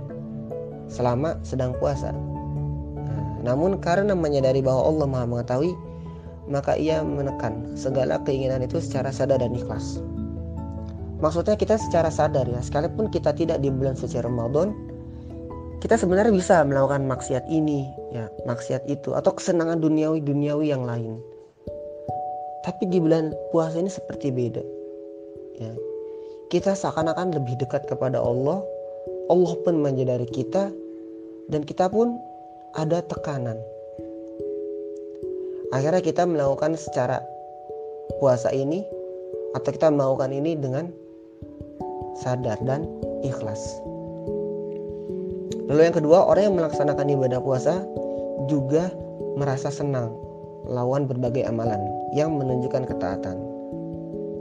selama 0.88 1.36
sedang 1.44 1.76
puasa. 1.76 2.16
Nah, 2.16 3.44
namun 3.44 3.84
karena 3.84 4.16
menyadari 4.16 4.64
bahwa 4.64 4.88
Allah 4.88 5.08
Maha 5.08 5.26
mengetahui, 5.28 5.76
maka 6.48 6.76
ia 6.80 7.04
menekan 7.04 7.76
segala 7.76 8.20
keinginan 8.24 8.64
itu 8.64 8.80
secara 8.80 9.12
sadar 9.12 9.44
dan 9.44 9.56
ikhlas. 9.56 10.00
Maksudnya 11.20 11.56
kita 11.56 11.80
secara 11.80 12.12
sadar 12.12 12.48
ya, 12.48 12.60
sekalipun 12.60 13.08
kita 13.08 13.32
tidak 13.32 13.64
di 13.64 13.72
bulan 13.72 13.96
suci 13.96 14.20
Ramadan, 14.20 14.76
kita 15.84 16.00
sebenarnya 16.00 16.32
bisa 16.32 16.64
melakukan 16.64 17.04
maksiat 17.12 17.44
ini, 17.52 17.92
ya, 18.16 18.32
maksiat 18.48 18.88
itu 18.88 19.12
atau 19.12 19.36
kesenangan 19.36 19.84
duniawi-duniawi 19.84 20.72
yang 20.72 20.88
lain. 20.88 21.20
Tapi 22.64 22.88
di 22.88 23.04
bulan 23.04 23.36
puasa 23.52 23.84
ini 23.84 23.92
seperti 23.92 24.32
beda. 24.32 24.64
Ya. 25.60 25.76
Kita 26.48 26.72
seakan-akan 26.72 27.36
lebih 27.36 27.60
dekat 27.60 27.84
kepada 27.92 28.24
Allah, 28.24 28.64
Allah 29.28 29.54
pun 29.68 29.84
menjadari 29.84 30.24
kita 30.32 30.72
dan 31.52 31.68
kita 31.68 31.92
pun 31.92 32.16
ada 32.80 33.04
tekanan. 33.04 33.60
Akhirnya 35.76 36.00
kita 36.00 36.24
melakukan 36.24 36.80
secara 36.80 37.20
puasa 38.24 38.56
ini 38.56 38.88
atau 39.52 39.68
kita 39.68 39.92
melakukan 39.92 40.32
ini 40.32 40.56
dengan 40.56 40.88
sadar 42.24 42.56
dan 42.64 42.88
ikhlas. 43.28 43.60
Lalu 45.72 45.82
yang 45.88 45.96
kedua, 45.96 46.28
orang 46.28 46.44
yang 46.52 46.56
melaksanakan 46.60 47.08
ibadah 47.08 47.40
puasa 47.40 47.84
juga 48.52 48.92
merasa 49.40 49.72
senang 49.72 50.12
lawan 50.68 51.08
berbagai 51.08 51.48
amalan 51.48 51.80
yang 52.12 52.36
menunjukkan 52.36 52.84
ketaatan. 52.88 53.38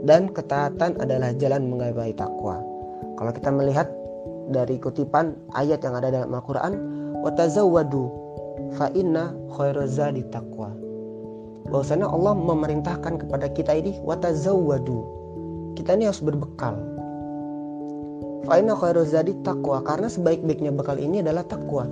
Dan 0.03 0.27
ketaatan 0.35 0.99
adalah 0.99 1.31
jalan 1.39 1.71
menggapai 1.71 2.11
takwa. 2.11 2.59
Kalau 3.15 3.31
kita 3.31 3.49
melihat 3.55 3.87
dari 4.51 4.75
kutipan 4.75 5.31
ayat 5.55 5.79
yang 5.79 5.95
ada 5.95 6.11
dalam 6.11 6.35
Al-Qur'an, 6.35 6.75
"Watazawwadu 7.23 8.03
fa 8.75 8.91
inna 8.91 9.31
khairazadi 9.55 10.27
taqwa." 10.27 10.75
Bahwasanya 11.71 12.11
Allah 12.11 12.35
memerintahkan 12.35 13.23
kepada 13.23 13.47
kita 13.55 13.71
ini 13.79 13.95
watazawwadu. 14.03 14.99
Kita 15.79 15.95
ini 15.95 16.11
harus 16.11 16.19
berbekal 16.19 16.75
Fa'ina 18.43 18.75
khairu 18.75 19.07
zadi 19.07 19.31
takwa 19.39 19.79
karena 19.87 20.11
sebaik-baiknya 20.11 20.75
bekal 20.75 20.99
ini 20.99 21.23
adalah 21.23 21.47
takwa. 21.47 21.87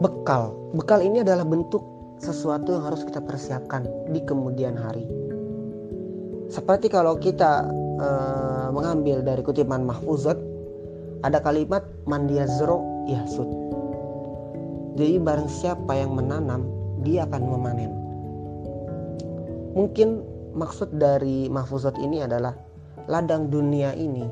Bekal, 0.00 0.52
bekal 0.76 1.00
ini 1.00 1.24
adalah 1.24 1.48
bentuk 1.48 1.80
sesuatu 2.20 2.76
yang 2.76 2.84
harus 2.84 3.00
kita 3.08 3.24
persiapkan 3.24 3.88
di 4.12 4.20
kemudian 4.20 4.76
hari. 4.76 5.08
Seperti 6.52 6.92
kalau 6.92 7.16
kita 7.16 7.64
e, 7.96 8.08
mengambil 8.76 9.24
dari 9.24 9.40
kutipan 9.40 9.88
mahfuzat 9.88 10.36
ada 11.24 11.40
kalimat 11.40 11.80
mandiyazro 12.04 12.84
yahsud. 13.08 13.48
Jadi 15.00 15.16
barang 15.16 15.48
siapa 15.48 15.96
yang 15.96 16.12
menanam, 16.12 16.68
dia 17.00 17.24
akan 17.24 17.42
memanen. 17.48 17.92
Mungkin 19.72 20.20
maksud 20.52 20.92
dari 21.00 21.48
mahfuzat 21.48 21.96
ini 22.02 22.20
adalah 22.20 22.52
ladang 23.08 23.48
dunia 23.48 23.94
ini. 23.96 24.26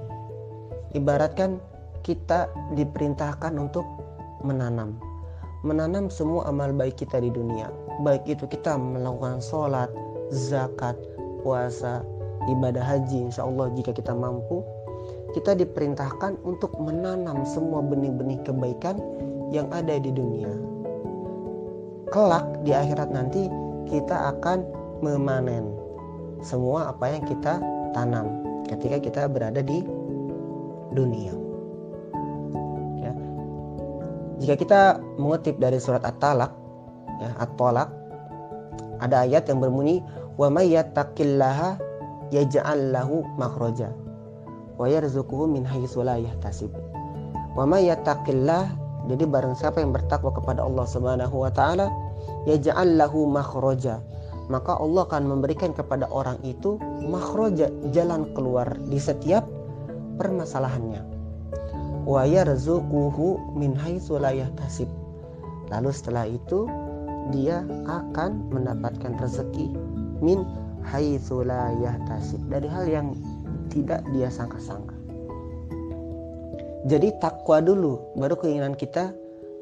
Ibaratkan 0.96 1.60
kita 2.04 2.48
diperintahkan 2.74 3.56
untuk 3.56 3.84
menanam. 4.44 4.96
Menanam 5.64 6.08
semua 6.08 6.48
amal 6.48 6.72
baik 6.72 7.00
kita 7.00 7.20
di 7.20 7.28
dunia. 7.28 7.68
Baik 8.04 8.24
itu 8.28 8.44
kita 8.46 8.78
melakukan 8.78 9.42
sholat 9.42 9.90
zakat 10.32 10.94
puasa 11.42 12.04
ibadah 12.48 12.84
haji 12.84 13.28
insya 13.28 13.44
Allah 13.44 13.68
jika 13.76 13.92
kita 13.92 14.12
mampu 14.12 14.64
kita 15.36 15.52
diperintahkan 15.52 16.40
untuk 16.44 16.72
menanam 16.80 17.44
semua 17.44 17.84
benih-benih 17.84 18.40
kebaikan 18.48 18.96
yang 19.52 19.68
ada 19.68 20.00
di 20.00 20.08
dunia. 20.08 20.48
Kelak 22.08 22.64
di 22.64 22.72
akhirat 22.72 23.12
nanti 23.12 23.52
kita 23.92 24.32
akan 24.36 24.64
memanen 25.04 25.68
semua 26.40 26.92
apa 26.92 27.12
yang 27.12 27.24
kita 27.28 27.60
tanam 27.92 28.37
ketika 28.68 28.96
kita 29.00 29.22
berada 29.26 29.64
di 29.64 29.82
dunia. 30.92 31.34
Ya. 33.00 33.12
Jika 34.44 34.54
kita 34.60 34.80
mengutip 35.16 35.56
dari 35.58 35.80
surat 35.80 36.04
At-Talaq, 36.04 36.52
ya, 37.20 37.30
At-Talaq, 37.42 37.88
ada 39.02 39.24
ayat 39.24 39.48
yang 39.48 39.58
berbunyi 39.62 40.04
wa 40.38 40.48
may 40.52 40.70
yattaqillaha 40.70 41.78
yaj'al 42.30 42.92
lahu 42.92 43.24
makhraja 43.40 43.90
wa 44.78 44.86
yarzuquhu 44.86 45.50
min 45.50 45.66
haitsu 45.66 46.06
la 46.06 46.18
yahtasib. 46.18 46.70
Wa 47.58 47.66
may 47.66 47.90
yattaqillah 47.90 48.70
jadi 49.08 49.24
barang 49.24 49.56
siapa 49.56 49.80
yang 49.80 49.90
bertakwa 49.90 50.30
kepada 50.30 50.62
Allah 50.62 50.86
Subhanahu 50.86 51.42
wa 51.42 51.50
taala 51.50 51.88
yaj'al 52.44 53.00
lahu 53.00 53.26
makhraja 53.26 53.98
maka 54.48 54.80
Allah 54.80 55.04
akan 55.04 55.28
memberikan 55.28 55.76
kepada 55.76 56.08
orang 56.08 56.40
itu 56.44 56.80
makhroja 57.04 57.68
jalan 57.92 58.32
keluar 58.32 58.72
di 58.88 58.96
setiap 58.96 59.44
permasalahannya. 60.16 61.04
Wa 62.08 62.24
yarzuquhu 62.24 63.56
min 63.56 63.76
haitsu. 63.76 64.16
Lalu 64.18 65.90
setelah 65.92 66.24
itu 66.24 66.64
dia 67.28 67.60
akan 67.84 68.48
mendapatkan 68.48 69.20
rezeki 69.20 69.68
min 70.24 70.48
haitsu 70.80 71.44
dari 72.48 72.68
hal 72.72 72.84
yang 72.88 73.12
tidak 73.68 74.00
dia 74.16 74.32
sangka-sangka. 74.32 74.96
Jadi 76.88 77.12
takwa 77.20 77.60
dulu 77.60 78.16
baru 78.16 78.40
keinginan 78.40 78.72
kita 78.72 79.12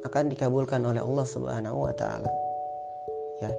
akan 0.06 0.30
dikabulkan 0.30 0.78
oleh 0.86 1.02
Allah 1.02 1.26
Subhanahu 1.26 1.90
wa 1.90 1.94
taala. 1.98 2.30
Ya. 3.42 3.50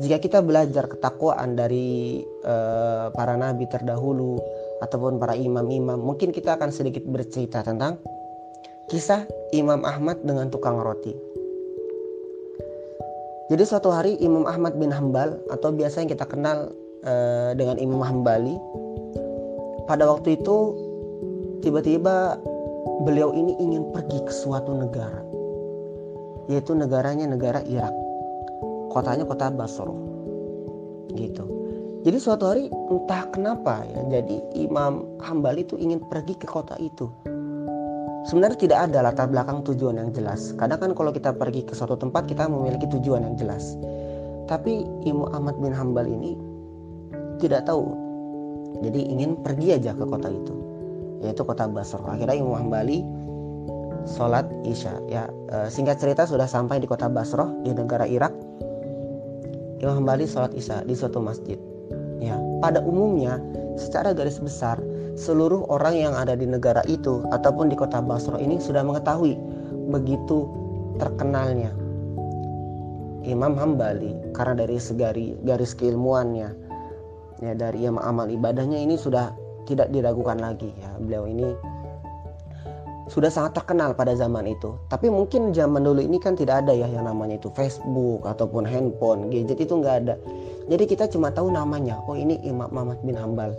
Jika 0.00 0.16
kita 0.24 0.40
belajar 0.40 0.88
ketakwaan 0.88 1.52
dari 1.52 2.24
uh, 2.48 3.12
para 3.12 3.36
nabi 3.36 3.68
terdahulu 3.68 4.40
ataupun 4.80 5.20
para 5.20 5.36
imam-imam, 5.36 6.00
mungkin 6.00 6.32
kita 6.32 6.56
akan 6.56 6.72
sedikit 6.72 7.04
bercerita 7.04 7.60
tentang 7.60 8.00
kisah 8.88 9.28
Imam 9.52 9.84
Ahmad 9.84 10.24
dengan 10.24 10.48
tukang 10.48 10.80
roti. 10.80 11.12
Jadi 13.52 13.62
suatu 13.68 13.92
hari 13.92 14.16
Imam 14.24 14.48
Ahmad 14.48 14.80
bin 14.80 14.88
Hambal 14.88 15.36
atau 15.52 15.68
biasa 15.76 16.00
yang 16.00 16.08
kita 16.08 16.24
kenal 16.24 16.72
uh, 17.04 17.52
dengan 17.52 17.76
Imam 17.76 18.00
Hambali, 18.00 18.56
pada 19.84 20.08
waktu 20.08 20.40
itu 20.40 20.56
tiba-tiba 21.60 22.40
beliau 23.04 23.36
ini 23.36 23.60
ingin 23.60 23.92
pergi 23.92 24.24
ke 24.24 24.32
suatu 24.32 24.72
negara, 24.72 25.20
yaitu 26.48 26.72
negaranya 26.72 27.28
negara 27.28 27.60
Irak 27.68 28.01
kotanya 28.92 29.24
kota 29.24 29.48
Basro 29.48 29.96
gitu. 31.16 31.44
Jadi 32.02 32.18
suatu 32.18 32.50
hari 32.50 32.66
entah 32.68 33.30
kenapa 33.30 33.86
ya 33.86 34.20
jadi 34.20 34.36
Imam 34.58 35.06
Hambali 35.22 35.62
itu 35.64 35.78
ingin 35.78 36.02
pergi 36.10 36.34
ke 36.36 36.44
kota 36.44 36.76
itu. 36.82 37.08
Sebenarnya 38.26 38.58
tidak 38.58 38.78
ada 38.90 38.98
latar 39.10 39.26
belakang 39.26 39.66
tujuan 39.66 39.98
yang 39.98 40.10
jelas. 40.14 40.54
Kadang 40.54 40.78
kan 40.78 40.90
kalau 40.94 41.10
kita 41.10 41.34
pergi 41.34 41.66
ke 41.66 41.74
suatu 41.74 41.98
tempat 41.98 42.30
kita 42.30 42.46
memiliki 42.46 42.86
tujuan 42.86 43.26
yang 43.26 43.34
jelas. 43.34 43.74
Tapi 44.46 44.86
Imam 45.06 45.30
Ahmad 45.34 45.58
bin 45.58 45.74
Hambal 45.74 46.06
ini 46.06 46.38
tidak 47.42 47.66
tahu. 47.66 47.86
Jadi 48.82 49.00
ingin 49.10 49.38
pergi 49.42 49.78
aja 49.78 49.94
ke 49.94 50.04
kota 50.06 50.30
itu 50.30 50.62
yaitu 51.22 51.46
kota 51.46 51.70
Basro 51.70 52.02
akhirnya 52.10 52.34
Imam 52.34 52.58
Hambali 52.58 53.06
sholat 54.10 54.44
isya. 54.66 54.98
Ya 55.06 55.30
e, 55.54 55.70
singkat 55.70 56.02
cerita 56.02 56.26
sudah 56.26 56.50
sampai 56.50 56.82
di 56.82 56.90
kota 56.90 57.06
Basro 57.06 57.54
di 57.62 57.70
negara 57.70 58.04
Irak 58.04 58.34
Imam 59.82 60.02
Hambali 60.02 60.30
sholat 60.30 60.54
isya 60.54 60.86
di 60.86 60.94
suatu 60.94 61.18
masjid. 61.18 61.58
Ya, 62.22 62.38
pada 62.62 62.78
umumnya 62.86 63.42
secara 63.74 64.14
garis 64.14 64.38
besar 64.38 64.78
seluruh 65.18 65.66
orang 65.68 65.98
yang 65.98 66.14
ada 66.14 66.38
di 66.38 66.46
negara 66.46 66.80
itu 66.88 67.26
ataupun 67.34 67.68
di 67.68 67.76
kota 67.76 68.00
Basra 68.00 68.38
ini 68.38 68.62
sudah 68.62 68.80
mengetahui 68.86 69.36
begitu 69.90 70.48
terkenalnya 70.96 71.74
Imam 73.26 73.58
Hambali 73.58 74.14
karena 74.32 74.64
dari 74.64 74.78
segari 74.78 75.36
garis 75.42 75.74
keilmuannya 75.76 76.50
ya 77.42 77.52
dari 77.58 77.84
amal 77.86 78.30
ibadahnya 78.30 78.78
ini 78.78 78.94
sudah 78.94 79.34
tidak 79.66 79.90
diragukan 79.90 80.38
lagi 80.38 80.70
ya 80.78 80.90
beliau 80.98 81.26
ini 81.26 81.71
sudah 83.10 83.30
sangat 83.32 83.58
terkenal 83.58 83.96
pada 83.96 84.14
zaman 84.14 84.46
itu. 84.46 84.78
Tapi 84.86 85.10
mungkin 85.10 85.50
zaman 85.50 85.82
dulu 85.82 85.98
ini 85.98 86.22
kan 86.22 86.38
tidak 86.38 86.62
ada 86.66 86.70
ya 86.70 86.86
yang 86.86 87.08
namanya 87.10 87.38
itu 87.38 87.50
Facebook 87.54 88.22
ataupun 88.22 88.62
handphone, 88.62 89.26
gadget 89.32 89.58
itu 89.58 89.74
nggak 89.74 89.96
ada. 90.06 90.14
Jadi 90.70 90.84
kita 90.86 91.10
cuma 91.10 91.34
tahu 91.34 91.50
namanya. 91.50 91.98
Oh 92.06 92.14
ini 92.14 92.38
Imam 92.46 92.70
Ahmad 92.70 93.02
bin 93.02 93.18
Hambal. 93.18 93.50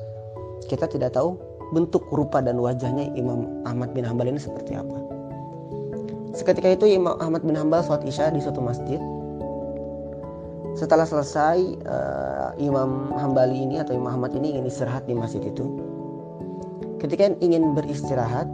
Kita 0.72 0.88
tidak 0.88 1.20
tahu 1.20 1.36
bentuk 1.76 2.08
rupa 2.14 2.40
dan 2.40 2.56
wajahnya 2.62 3.12
Imam 3.20 3.64
Ahmad 3.68 3.92
bin 3.92 4.08
Hambal 4.08 4.32
ini 4.32 4.40
seperti 4.40 4.80
apa. 4.80 4.96
Seketika 6.34 6.72
itu 6.72 6.86
Imam 6.88 7.20
Ahmad 7.20 7.44
bin 7.44 7.60
Hambal 7.60 7.84
sholat 7.84 8.08
isya 8.08 8.32
di 8.32 8.40
suatu 8.40 8.64
masjid. 8.64 8.98
Setelah 10.74 11.06
selesai 11.06 11.58
uh, 11.86 12.50
Imam 12.58 13.14
Hambali 13.14 13.62
ini 13.62 13.78
atau 13.78 13.94
Imam 13.94 14.18
Ahmad 14.18 14.34
ini 14.34 14.58
ingin 14.58 14.66
istirahat 14.66 15.06
di 15.06 15.14
masjid 15.14 15.44
itu. 15.46 15.70
Ketika 16.98 17.36
ingin 17.44 17.78
beristirahat, 17.78 18.50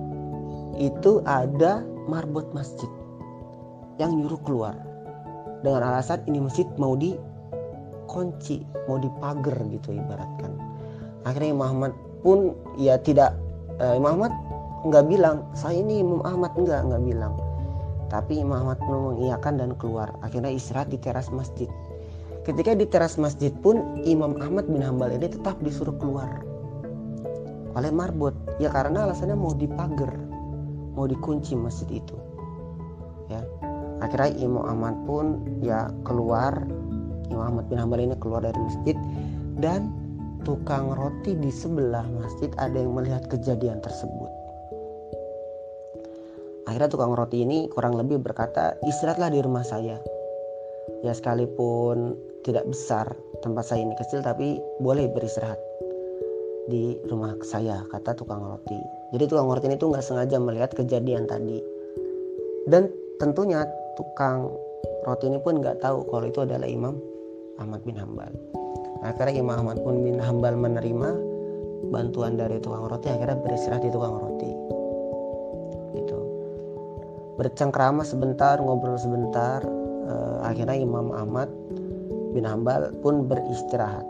itu 0.80 1.20
ada 1.28 1.84
marbot 2.08 2.48
masjid 2.56 2.88
yang 4.00 4.16
nyuruh 4.16 4.40
keluar 4.48 4.76
dengan 5.60 5.84
alasan 5.84 6.24
ini 6.26 6.40
masjid 6.40 6.66
mau 6.80 6.96
di 6.96 7.20
dikunci 8.10 8.66
mau 8.90 8.98
dipagar 8.98 9.62
gitu 9.70 9.94
ibaratkan. 9.94 10.50
Akhirnya 11.30 11.54
Imam 11.54 11.68
Ahmad 11.70 11.94
pun 12.26 12.58
ya 12.82 12.98
tidak 12.98 13.38
uh, 13.78 13.94
Imam 13.94 14.18
Ahmad 14.18 14.34
nggak 14.90 15.06
bilang 15.06 15.46
saya 15.54 15.78
ini 15.78 16.02
Imam 16.02 16.26
Ahmad. 16.26 16.58
Nggak 16.58 16.90
nggak 16.90 17.04
bilang. 17.06 17.38
Tapi 18.10 18.42
Imam 18.42 18.66
Ahmad 18.66 18.82
mengiyakan 18.90 19.62
dan 19.62 19.72
keluar. 19.78 20.10
Akhirnya 20.26 20.50
istirahat 20.50 20.90
di 20.90 20.98
teras 20.98 21.30
masjid. 21.30 21.70
Ketika 22.42 22.74
di 22.74 22.90
teras 22.90 23.22
masjid 23.22 23.54
pun 23.62 24.02
Imam 24.02 24.34
Ahmad 24.42 24.66
bin 24.66 24.82
Hambal 24.82 25.14
ini 25.14 25.30
tetap 25.30 25.62
disuruh 25.62 25.94
keluar 26.02 26.42
oleh 27.78 27.94
marbot. 27.94 28.34
Ya 28.58 28.74
karena 28.74 29.06
alasannya 29.06 29.38
mau 29.38 29.54
dipagar 29.54 30.18
mau 30.94 31.06
dikunci 31.06 31.54
masjid 31.58 32.02
itu. 32.02 32.16
Ya. 33.30 33.42
Akhirnya 34.00 34.32
Imam 34.42 34.64
Ahmad 34.66 34.96
pun 35.06 35.44
ya 35.62 35.92
keluar. 36.08 36.56
Imam 37.30 37.46
Ahmad 37.46 37.70
bin 37.70 37.78
Hambal 37.78 38.02
ini 38.02 38.18
keluar 38.18 38.42
dari 38.42 38.58
masjid 38.58 38.98
dan 39.62 39.94
tukang 40.42 40.90
roti 40.98 41.38
di 41.38 41.54
sebelah 41.54 42.08
masjid 42.18 42.50
ada 42.58 42.74
yang 42.74 42.98
melihat 42.98 43.30
kejadian 43.30 43.78
tersebut. 43.86 44.32
Akhirnya 46.66 46.90
tukang 46.90 47.14
roti 47.14 47.46
ini 47.46 47.70
kurang 47.70 47.98
lebih 47.98 48.18
berkata 48.22 48.78
istirahatlah 48.82 49.30
di 49.30 49.40
rumah 49.46 49.62
saya. 49.62 50.02
Ya 51.06 51.14
sekalipun 51.14 52.18
tidak 52.42 52.66
besar 52.66 53.14
tempat 53.46 53.70
saya 53.70 53.86
ini 53.86 53.94
kecil 53.94 54.26
tapi 54.26 54.58
boleh 54.82 55.06
beristirahat 55.14 55.69
di 56.70 56.96
rumah 57.10 57.34
saya 57.42 57.82
kata 57.90 58.14
tukang 58.14 58.46
roti. 58.46 58.78
Jadi 59.12 59.26
tukang 59.26 59.50
roti 59.50 59.66
ini 59.68 59.76
tuh 59.82 59.90
nggak 59.90 60.06
sengaja 60.06 60.38
melihat 60.38 60.72
kejadian 60.78 61.26
tadi. 61.26 61.58
Dan 62.70 62.94
tentunya 63.18 63.66
tukang 63.98 64.54
roti 65.04 65.28
ini 65.28 65.42
pun 65.42 65.60
nggak 65.60 65.82
tahu 65.82 66.06
kalau 66.08 66.26
itu 66.30 66.46
adalah 66.46 66.70
Imam 66.70 66.96
Ahmad 67.58 67.82
bin 67.84 67.98
Hambal. 67.98 68.30
Akhirnya 69.02 69.42
Imam 69.42 69.66
Ahmad 69.66 69.82
pun 69.82 70.06
bin 70.06 70.22
Hambal 70.22 70.54
menerima 70.54 71.10
bantuan 71.90 72.38
dari 72.38 72.62
tukang 72.62 72.86
roti 72.86 73.10
akhirnya 73.10 73.42
beristirahat 73.42 73.84
di 73.84 73.92
tukang 73.92 74.14
roti. 74.22 74.52
Gitu. 75.98 76.20
Bercengkrama 77.42 78.06
sebentar 78.06 78.62
ngobrol 78.62 79.02
sebentar 79.02 79.66
eh, 80.06 80.38
akhirnya 80.46 80.78
Imam 80.78 81.10
Ahmad 81.10 81.50
bin 82.38 82.46
Hambal 82.46 82.94
pun 83.02 83.26
beristirahat 83.26 84.06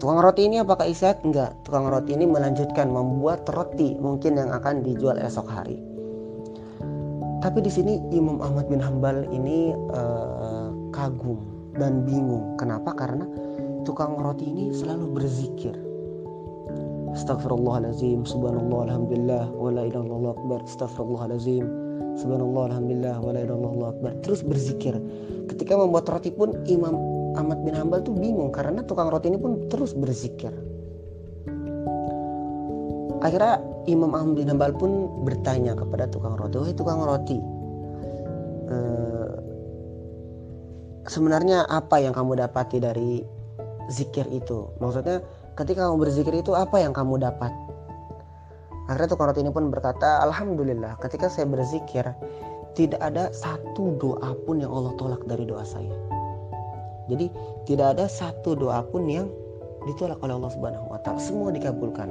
Tukang 0.00 0.24
roti 0.24 0.48
ini 0.48 0.56
apakah 0.64 0.88
istirahat? 0.88 1.20
Enggak. 1.28 1.52
Tukang 1.68 1.92
roti 1.92 2.16
ini 2.16 2.24
melanjutkan 2.24 2.88
membuat 2.88 3.44
roti 3.52 4.00
mungkin 4.00 4.40
yang 4.40 4.48
akan 4.48 4.80
dijual 4.80 5.20
esok 5.20 5.44
hari. 5.44 5.76
Tapi 7.44 7.60
di 7.60 7.68
sini 7.68 8.00
Imam 8.08 8.40
Ahmad 8.40 8.72
bin 8.72 8.80
Hambal 8.80 9.28
ini 9.28 9.76
uh, 9.92 10.72
kagum 10.96 11.36
dan 11.76 12.08
bingung. 12.08 12.56
Kenapa? 12.56 12.96
Karena 12.96 13.28
tukang 13.84 14.16
roti 14.16 14.48
ini 14.48 14.72
selalu 14.72 15.20
berzikir. 15.20 15.76
Astagfirullahalazim, 17.12 18.24
subhanallah, 18.24 18.88
alhamdulillah, 18.88 19.44
wa 19.52 19.68
la 19.68 19.82
ilaha 19.84 20.32
akbar, 20.32 20.62
astagfirullahalazim, 20.64 21.64
subhanallah, 22.16 22.72
alhamdulillah, 22.72 23.16
wa 23.20 23.30
la 23.36 23.40
ilaha 23.44 23.92
akbar. 23.92 24.12
Terus 24.24 24.40
berzikir. 24.46 24.96
Ketika 25.50 25.76
membuat 25.76 26.08
roti 26.08 26.32
pun 26.32 26.56
Imam 26.70 27.09
Ahmad 27.38 27.62
bin 27.62 27.74
Hambal 27.78 28.02
tuh 28.02 28.14
bingung 28.16 28.50
karena 28.50 28.82
tukang 28.82 29.06
roti 29.10 29.30
ini 29.30 29.38
pun 29.38 29.70
terus 29.70 29.94
berzikir. 29.94 30.50
Akhirnya 33.20 33.60
Imam 33.84 34.16
Ahmad 34.16 34.40
bin 34.40 34.48
Hambal 34.48 34.72
pun 34.74 35.22
bertanya 35.22 35.76
kepada 35.76 36.08
tukang 36.08 36.34
roti, 36.40 36.56
"Wahai 36.56 36.74
tukang 36.74 37.04
roti, 37.04 37.38
eh, 38.72 39.32
sebenarnya 41.04 41.68
apa 41.68 42.00
yang 42.00 42.16
kamu 42.16 42.40
dapati 42.40 42.80
dari 42.80 43.20
zikir 43.92 44.24
itu? 44.32 44.72
Maksudnya 44.80 45.20
ketika 45.54 45.86
kamu 45.86 46.08
berzikir 46.08 46.32
itu 46.32 46.56
apa 46.56 46.80
yang 46.80 46.96
kamu 46.96 47.20
dapat?" 47.20 47.52
Akhirnya 48.88 49.08
tukang 49.12 49.30
roti 49.30 49.44
ini 49.44 49.52
pun 49.54 49.70
berkata, 49.70 50.24
"Alhamdulillah, 50.26 50.98
ketika 50.98 51.30
saya 51.30 51.46
berzikir, 51.46 52.10
tidak 52.74 52.98
ada 52.98 53.30
satu 53.30 53.94
doa 54.00 54.34
pun 54.48 54.64
yang 54.64 54.72
Allah 54.74 54.96
tolak 54.98 55.22
dari 55.28 55.46
doa 55.46 55.62
saya." 55.62 56.19
Jadi 57.10 57.26
tidak 57.66 57.98
ada 57.98 58.06
satu 58.06 58.54
doa 58.54 58.86
pun 58.86 59.04
yang 59.10 59.26
ditolak 59.84 60.20
oleh 60.22 60.38
Allah 60.38 60.52
Subhanahu 60.52 60.86
wa 60.88 60.98
taala. 61.02 61.18
Semua 61.18 61.50
dikabulkan. 61.50 62.08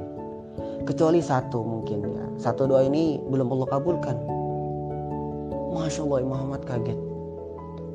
Kecuali 0.84 1.20
satu 1.24 1.64
mungkin 1.64 2.04
ya. 2.04 2.24
Satu 2.36 2.68
doa 2.68 2.84
ini 2.84 3.20
belum 3.28 3.48
Allah 3.52 3.68
kabulkan. 3.68 4.16
Masya 5.70 6.04
Allah 6.04 6.20
Muhammad 6.26 6.62
kaget. 6.66 6.98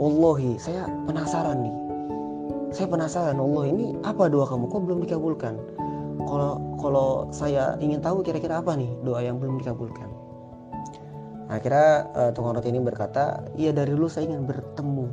Wallahi 0.02 0.60
saya 0.60 0.90
penasaran 1.08 1.64
nih. 1.64 1.76
Saya 2.76 2.88
penasaran 2.92 3.40
Allah 3.40 3.64
ini 3.72 3.96
apa 4.04 4.28
doa 4.28 4.44
kamu 4.50 4.68
kok 4.68 4.82
belum 4.84 5.00
dikabulkan? 5.08 5.56
Kalau 6.26 6.60
kalau 6.82 7.10
saya 7.30 7.78
ingin 7.80 8.02
tahu 8.02 8.26
kira-kira 8.26 8.60
apa 8.60 8.76
nih 8.76 8.90
doa 9.06 9.24
yang 9.24 9.40
belum 9.40 9.62
dikabulkan. 9.62 10.10
Akhirnya 11.46 12.10
uh, 12.18 12.30
tukang 12.34 12.58
roti 12.58 12.74
ini 12.74 12.82
berkata, 12.82 13.46
iya 13.54 13.70
dari 13.70 13.94
dulu 13.94 14.10
saya 14.10 14.26
ingin 14.34 14.50
bertemu 14.50 15.06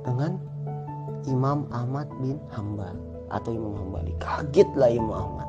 dengan 0.00 0.40
Imam 1.24 1.64
Ahmad 1.72 2.08
bin 2.20 2.36
Hambal 2.52 2.96
atau 3.32 3.50
Imam 3.52 3.74
Hambali. 3.74 4.12
Kagetlah 4.20 4.92
Imam 4.92 5.12
Ahmad. 5.12 5.48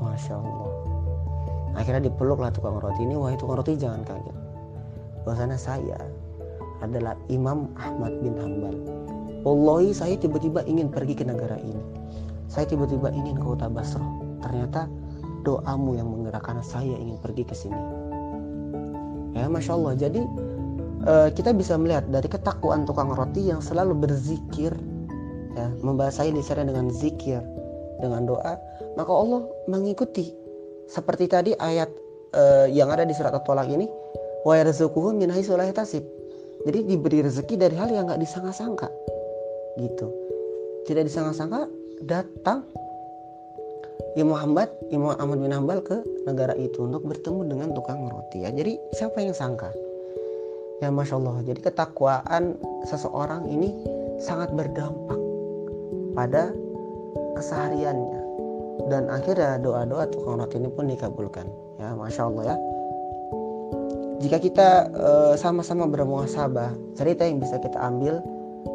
Masya 0.00 0.40
Allah. 0.40 0.72
Akhirnya 1.74 2.06
dipeluklah 2.06 2.54
tukang 2.54 2.78
roti 2.78 3.02
ini. 3.02 3.18
Wah 3.18 3.34
tukang 3.34 3.58
roti 3.60 3.74
jangan 3.74 4.06
kaget. 4.06 4.36
Bahwasanya 5.26 5.58
saya 5.58 5.98
adalah 6.84 7.16
Imam 7.32 7.72
Ahmad 7.80 8.12
bin 8.20 8.36
Hambal. 8.38 8.76
Wallahi 9.44 9.92
saya 9.92 10.14
tiba-tiba 10.16 10.64
ingin 10.64 10.88
pergi 10.88 11.16
ke 11.16 11.24
negara 11.26 11.60
ini. 11.60 11.84
Saya 12.48 12.64
tiba-tiba 12.68 13.12
ingin 13.12 13.36
ke 13.36 13.44
kota 13.44 13.68
Basrah. 13.68 14.08
Ternyata 14.40 14.88
doamu 15.44 15.96
yang 15.98 16.08
menggerakkan 16.08 16.64
saya 16.64 16.94
ingin 16.96 17.20
pergi 17.20 17.44
ke 17.44 17.52
sini. 17.52 17.82
Ya 19.34 19.50
Masya 19.50 19.76
Allah. 19.76 19.94
Jadi 19.98 20.22
uh, 21.04 21.28
kita 21.32 21.52
bisa 21.54 21.76
melihat 21.76 22.08
dari 22.08 22.26
ketakwaan 22.26 22.88
tukang 22.88 23.12
roti 23.12 23.48
yang 23.48 23.60
selalu 23.60 24.08
berzikir 24.08 24.72
ya 25.54 25.70
membasahi 25.84 26.34
lisannya 26.34 26.74
dengan 26.74 26.90
zikir 26.90 27.38
dengan 28.02 28.26
doa 28.26 28.58
maka 28.98 29.12
Allah 29.12 29.46
mengikuti. 29.70 30.34
Seperti 30.84 31.24
tadi 31.30 31.50
ayat 31.56 31.88
uh, 32.36 32.68
yang 32.68 32.92
ada 32.92 33.08
di 33.08 33.16
surat 33.16 33.32
At-Tolak 33.32 33.72
ini 33.72 33.88
wa 34.44 34.52
yarzuquhu 34.52 35.16
min 35.16 35.32
haitsu 35.32 35.56
jadi 36.64 36.80
diberi 36.80 37.20
rezeki 37.24 37.60
dari 37.60 37.76
hal 37.76 37.92
yang 37.92 38.08
nggak 38.08 38.20
disangka-sangka 38.20 38.88
gitu. 39.80 40.08
Tidak 40.84 41.04
disangka-sangka 41.08 41.68
datang 42.04 42.68
Imam 44.14 44.36
Muhammad 44.36 44.68
Imam 44.92 45.16
Ahmad 45.16 45.40
bin 45.40 45.52
Hambal 45.52 45.80
ke 45.80 46.04
negara 46.28 46.52
itu 46.54 46.84
untuk 46.84 47.04
bertemu 47.08 47.40
dengan 47.48 47.68
tukang 47.72 48.04
roti 48.08 48.44
ya. 48.44 48.52
Jadi 48.52 48.76
siapa 48.96 49.24
yang 49.24 49.32
sangka 49.32 49.72
ya 50.82 50.88
masya 50.90 51.20
Allah. 51.20 51.42
Jadi 51.46 51.60
ketakwaan 51.62 52.58
seseorang 52.86 53.46
ini 53.50 53.70
sangat 54.22 54.50
berdampak 54.54 55.20
pada 56.14 56.50
kesehariannya. 57.38 58.22
Dan 58.90 59.06
akhirnya 59.06 59.62
doa-doa 59.62 60.10
tukang 60.10 60.42
roti 60.42 60.58
ini 60.58 60.68
pun 60.70 60.90
dikabulkan. 60.90 61.46
Ya 61.78 61.94
masya 61.94 62.26
Allah 62.26 62.54
ya. 62.54 62.56
Jika 64.22 64.38
kita 64.40 64.68
sama 65.36 65.60
sama-sama 65.60 65.84
bermuasabah 65.90 66.72
cerita 66.96 67.28
yang 67.28 67.44
bisa 67.44 67.60
kita 67.60 67.76
ambil 67.76 68.24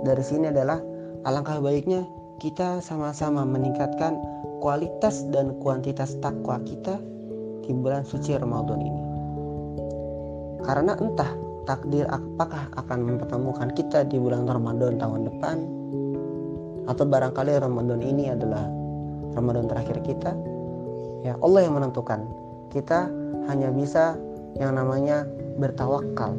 dari 0.05 0.21
sini 0.21 0.53
adalah 0.53 0.77
alangkah 1.25 1.57
baiknya 1.57 2.05
kita 2.38 2.79
sama-sama 2.85 3.43
meningkatkan 3.43 4.13
kualitas 4.62 5.25
dan 5.33 5.57
kuantitas 5.63 6.15
takwa 6.21 6.62
kita 6.63 7.01
di 7.65 7.71
bulan 7.73 8.05
suci 8.05 8.35
Ramadan 8.38 8.79
ini. 8.83 9.03
Karena 10.63 10.93
entah 10.99 11.31
takdir 11.69 12.10
apakah 12.10 12.65
akan 12.82 13.05
mempertemukan 13.05 13.69
kita 13.77 14.01
di 14.10 14.17
bulan 14.17 14.49
Ramadan 14.49 14.97
tahun 14.97 15.29
depan? 15.29 15.58
Atau 16.89 17.05
barangkali 17.05 17.62
Ramadan 17.62 18.01
ini 18.01 18.34
adalah 18.34 18.65
Ramadan 19.38 19.69
terakhir 19.69 20.01
kita? 20.01 20.34
Ya 21.21 21.38
Allah 21.45 21.69
yang 21.69 21.77
menentukan. 21.77 22.25
Kita 22.73 23.05
hanya 23.45 23.69
bisa 23.69 24.17
yang 24.58 24.73
namanya 24.73 25.29
bertawakal. 25.62 26.34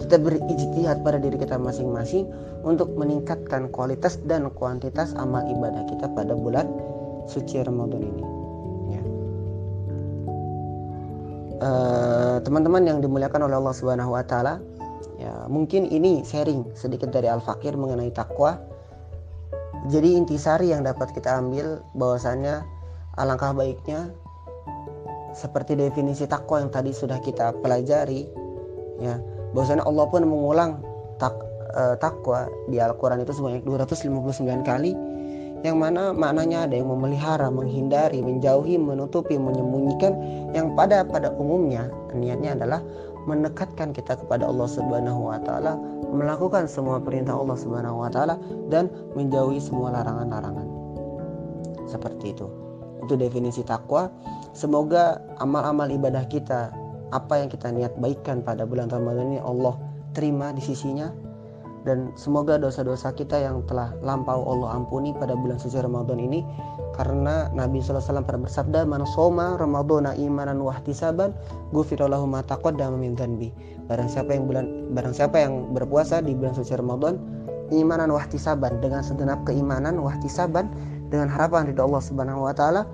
Kita 0.00 0.16
berijtihad 0.16 1.04
pada 1.04 1.20
diri 1.20 1.36
kita 1.36 1.60
masing-masing 1.60 2.24
untuk 2.64 2.88
meningkatkan 2.96 3.68
kualitas 3.68 4.16
dan 4.24 4.48
kuantitas 4.56 5.12
amal 5.20 5.44
ibadah 5.44 5.84
kita 5.92 6.08
pada 6.16 6.32
bulan 6.32 6.64
suci 7.28 7.60
Ramadan 7.60 8.00
ini 8.00 8.43
teman-teman 12.42 12.82
uh, 12.82 12.88
yang 12.94 12.98
dimuliakan 12.98 13.46
oleh 13.46 13.56
Allah 13.58 13.74
Subhanahu 13.74 14.14
wa 14.14 14.24
taala, 14.26 14.58
ya 15.20 15.46
mungkin 15.46 15.86
ini 15.86 16.26
sharing 16.26 16.74
sedikit 16.74 17.14
dari 17.14 17.30
Al 17.30 17.42
Fakir 17.42 17.78
mengenai 17.78 18.10
takwa. 18.10 18.58
Jadi 19.92 20.16
intisari 20.16 20.72
yang 20.72 20.80
dapat 20.80 21.12
kita 21.12 21.44
ambil 21.44 21.84
bahwasannya 21.92 22.64
alangkah 23.20 23.52
baiknya 23.52 24.10
seperti 25.34 25.76
definisi 25.76 26.24
takwa 26.24 26.62
yang 26.62 26.70
tadi 26.70 26.94
sudah 26.94 27.18
kita 27.20 27.52
pelajari 27.60 28.30
ya 29.02 29.18
bahwasanya 29.52 29.82
Allah 29.84 30.06
pun 30.08 30.22
mengulang 30.24 30.80
tak 31.18 31.34
uh, 31.74 31.98
takwa 31.98 32.46
di 32.70 32.78
Al-Qur'an 32.78 33.22
itu 33.22 33.34
sebanyak 33.34 33.66
259 33.66 34.62
kali 34.62 34.94
yang 35.64 35.80
mana 35.80 36.12
maknanya 36.12 36.68
ada 36.68 36.76
yang 36.76 36.92
memelihara, 36.92 37.48
menghindari, 37.48 38.20
menjauhi, 38.20 38.76
menutupi, 38.76 39.40
menyembunyikan 39.40 40.12
yang 40.52 40.76
pada 40.76 41.00
pada 41.08 41.32
umumnya 41.40 41.88
niatnya 42.12 42.52
adalah 42.52 42.84
mendekatkan 43.24 43.96
kita 43.96 44.20
kepada 44.20 44.44
Allah 44.44 44.68
Subhanahu 44.68 45.32
wa 45.32 45.40
taala, 45.40 45.80
melakukan 46.12 46.68
semua 46.68 47.00
perintah 47.00 47.32
Allah 47.32 47.56
Subhanahu 47.56 48.04
wa 48.04 48.12
taala 48.12 48.36
dan 48.68 48.92
menjauhi 49.16 49.56
semua 49.56 49.96
larangan-larangan. 49.96 50.68
Seperti 51.88 52.36
itu. 52.36 52.44
Itu 53.00 53.16
definisi 53.16 53.64
takwa. 53.64 54.12
Semoga 54.52 55.20
amal-amal 55.40 55.88
ibadah 55.88 56.28
kita 56.28 56.72
apa 57.12 57.40
yang 57.40 57.48
kita 57.48 57.72
niat 57.72 57.96
baikkan 57.96 58.44
pada 58.44 58.68
bulan 58.68 58.92
Ramadan 58.92 59.36
ini 59.36 59.40
Allah 59.40 59.76
terima 60.12 60.52
di 60.52 60.60
sisinya 60.60 61.08
dan 61.84 62.16
semoga 62.16 62.56
dosa-dosa 62.56 63.12
kita 63.12 63.36
yang 63.36 63.60
telah 63.68 63.92
lampau 64.00 64.40
Allah 64.48 64.80
ampuni 64.80 65.12
pada 65.12 65.36
bulan 65.36 65.60
suci 65.60 65.76
Ramadan 65.76 66.16
ini. 66.16 66.40
Karena 66.94 67.50
Nabi 67.50 67.82
SAW 67.82 68.22
pernah 68.22 68.46
bersabda 68.46 68.86
man 68.86 69.02
soma 69.04 69.58
ramadhana 69.58 70.14
imanan 70.14 70.62
wahtisaban 70.62 71.34
ghufirallahu 71.74 72.24
ma 72.24 72.40
taqaddama 72.46 72.94
min 72.94 73.18
barang 73.84 74.08
siapa 74.08 74.32
yang 74.32 74.46
bulan 74.48 74.94
barang 74.96 75.12
siapa 75.12 75.36
yang 75.42 75.74
berpuasa 75.74 76.24
di 76.24 76.32
bulan 76.32 76.56
suci 76.56 76.72
Ramadan 76.72 77.20
imanan 77.74 78.14
wahtisaban 78.14 78.80
dengan 78.80 79.02
segenap 79.04 79.44
keimanan 79.44 80.00
wahtisaban 80.00 80.70
dengan 81.12 81.28
harapan 81.28 81.68
ridho 81.68 81.84
Allah 81.84 82.02
Subhanahu 82.06 82.46
wa 82.48 82.54
taala 82.56 82.86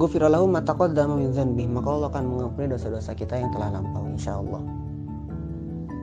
ghufirallahu 0.00 0.48
ma 0.48 0.64
taqaddama 0.64 1.20
min 1.20 1.30
maka 1.70 1.88
Allah 1.92 2.08
akan 2.08 2.24
mengampuni 2.24 2.66
dosa-dosa 2.72 3.12
kita 3.12 3.38
yang 3.38 3.52
telah 3.52 3.68
lampau 3.68 4.08
insyaallah 4.08 4.79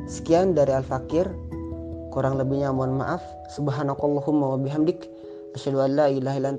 Sekian 0.08 0.56
dari 0.56 0.72
Al-Fakir. 0.72 1.28
Kurang 2.15 2.39
lebihnya 2.39 2.72
mohon 2.72 2.96
maaf. 2.96 3.20
Subhanakallahumma 3.60 4.56
wa 4.56 4.58
bihamdik. 4.58 5.04
Asyhadu 5.52 5.84
an 5.84 6.00
la 6.00 6.08
ilaha 6.08 6.39
illa. 6.39 6.56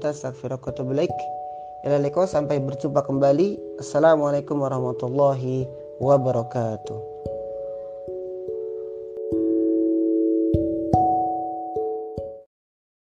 Sampai 2.29 2.61
berjumpa 2.61 3.01
kembali. 3.09 3.81
Assalamualaikum 3.81 4.61
warahmatullahi 4.61 5.65
wabarakatuh. 5.97 7.28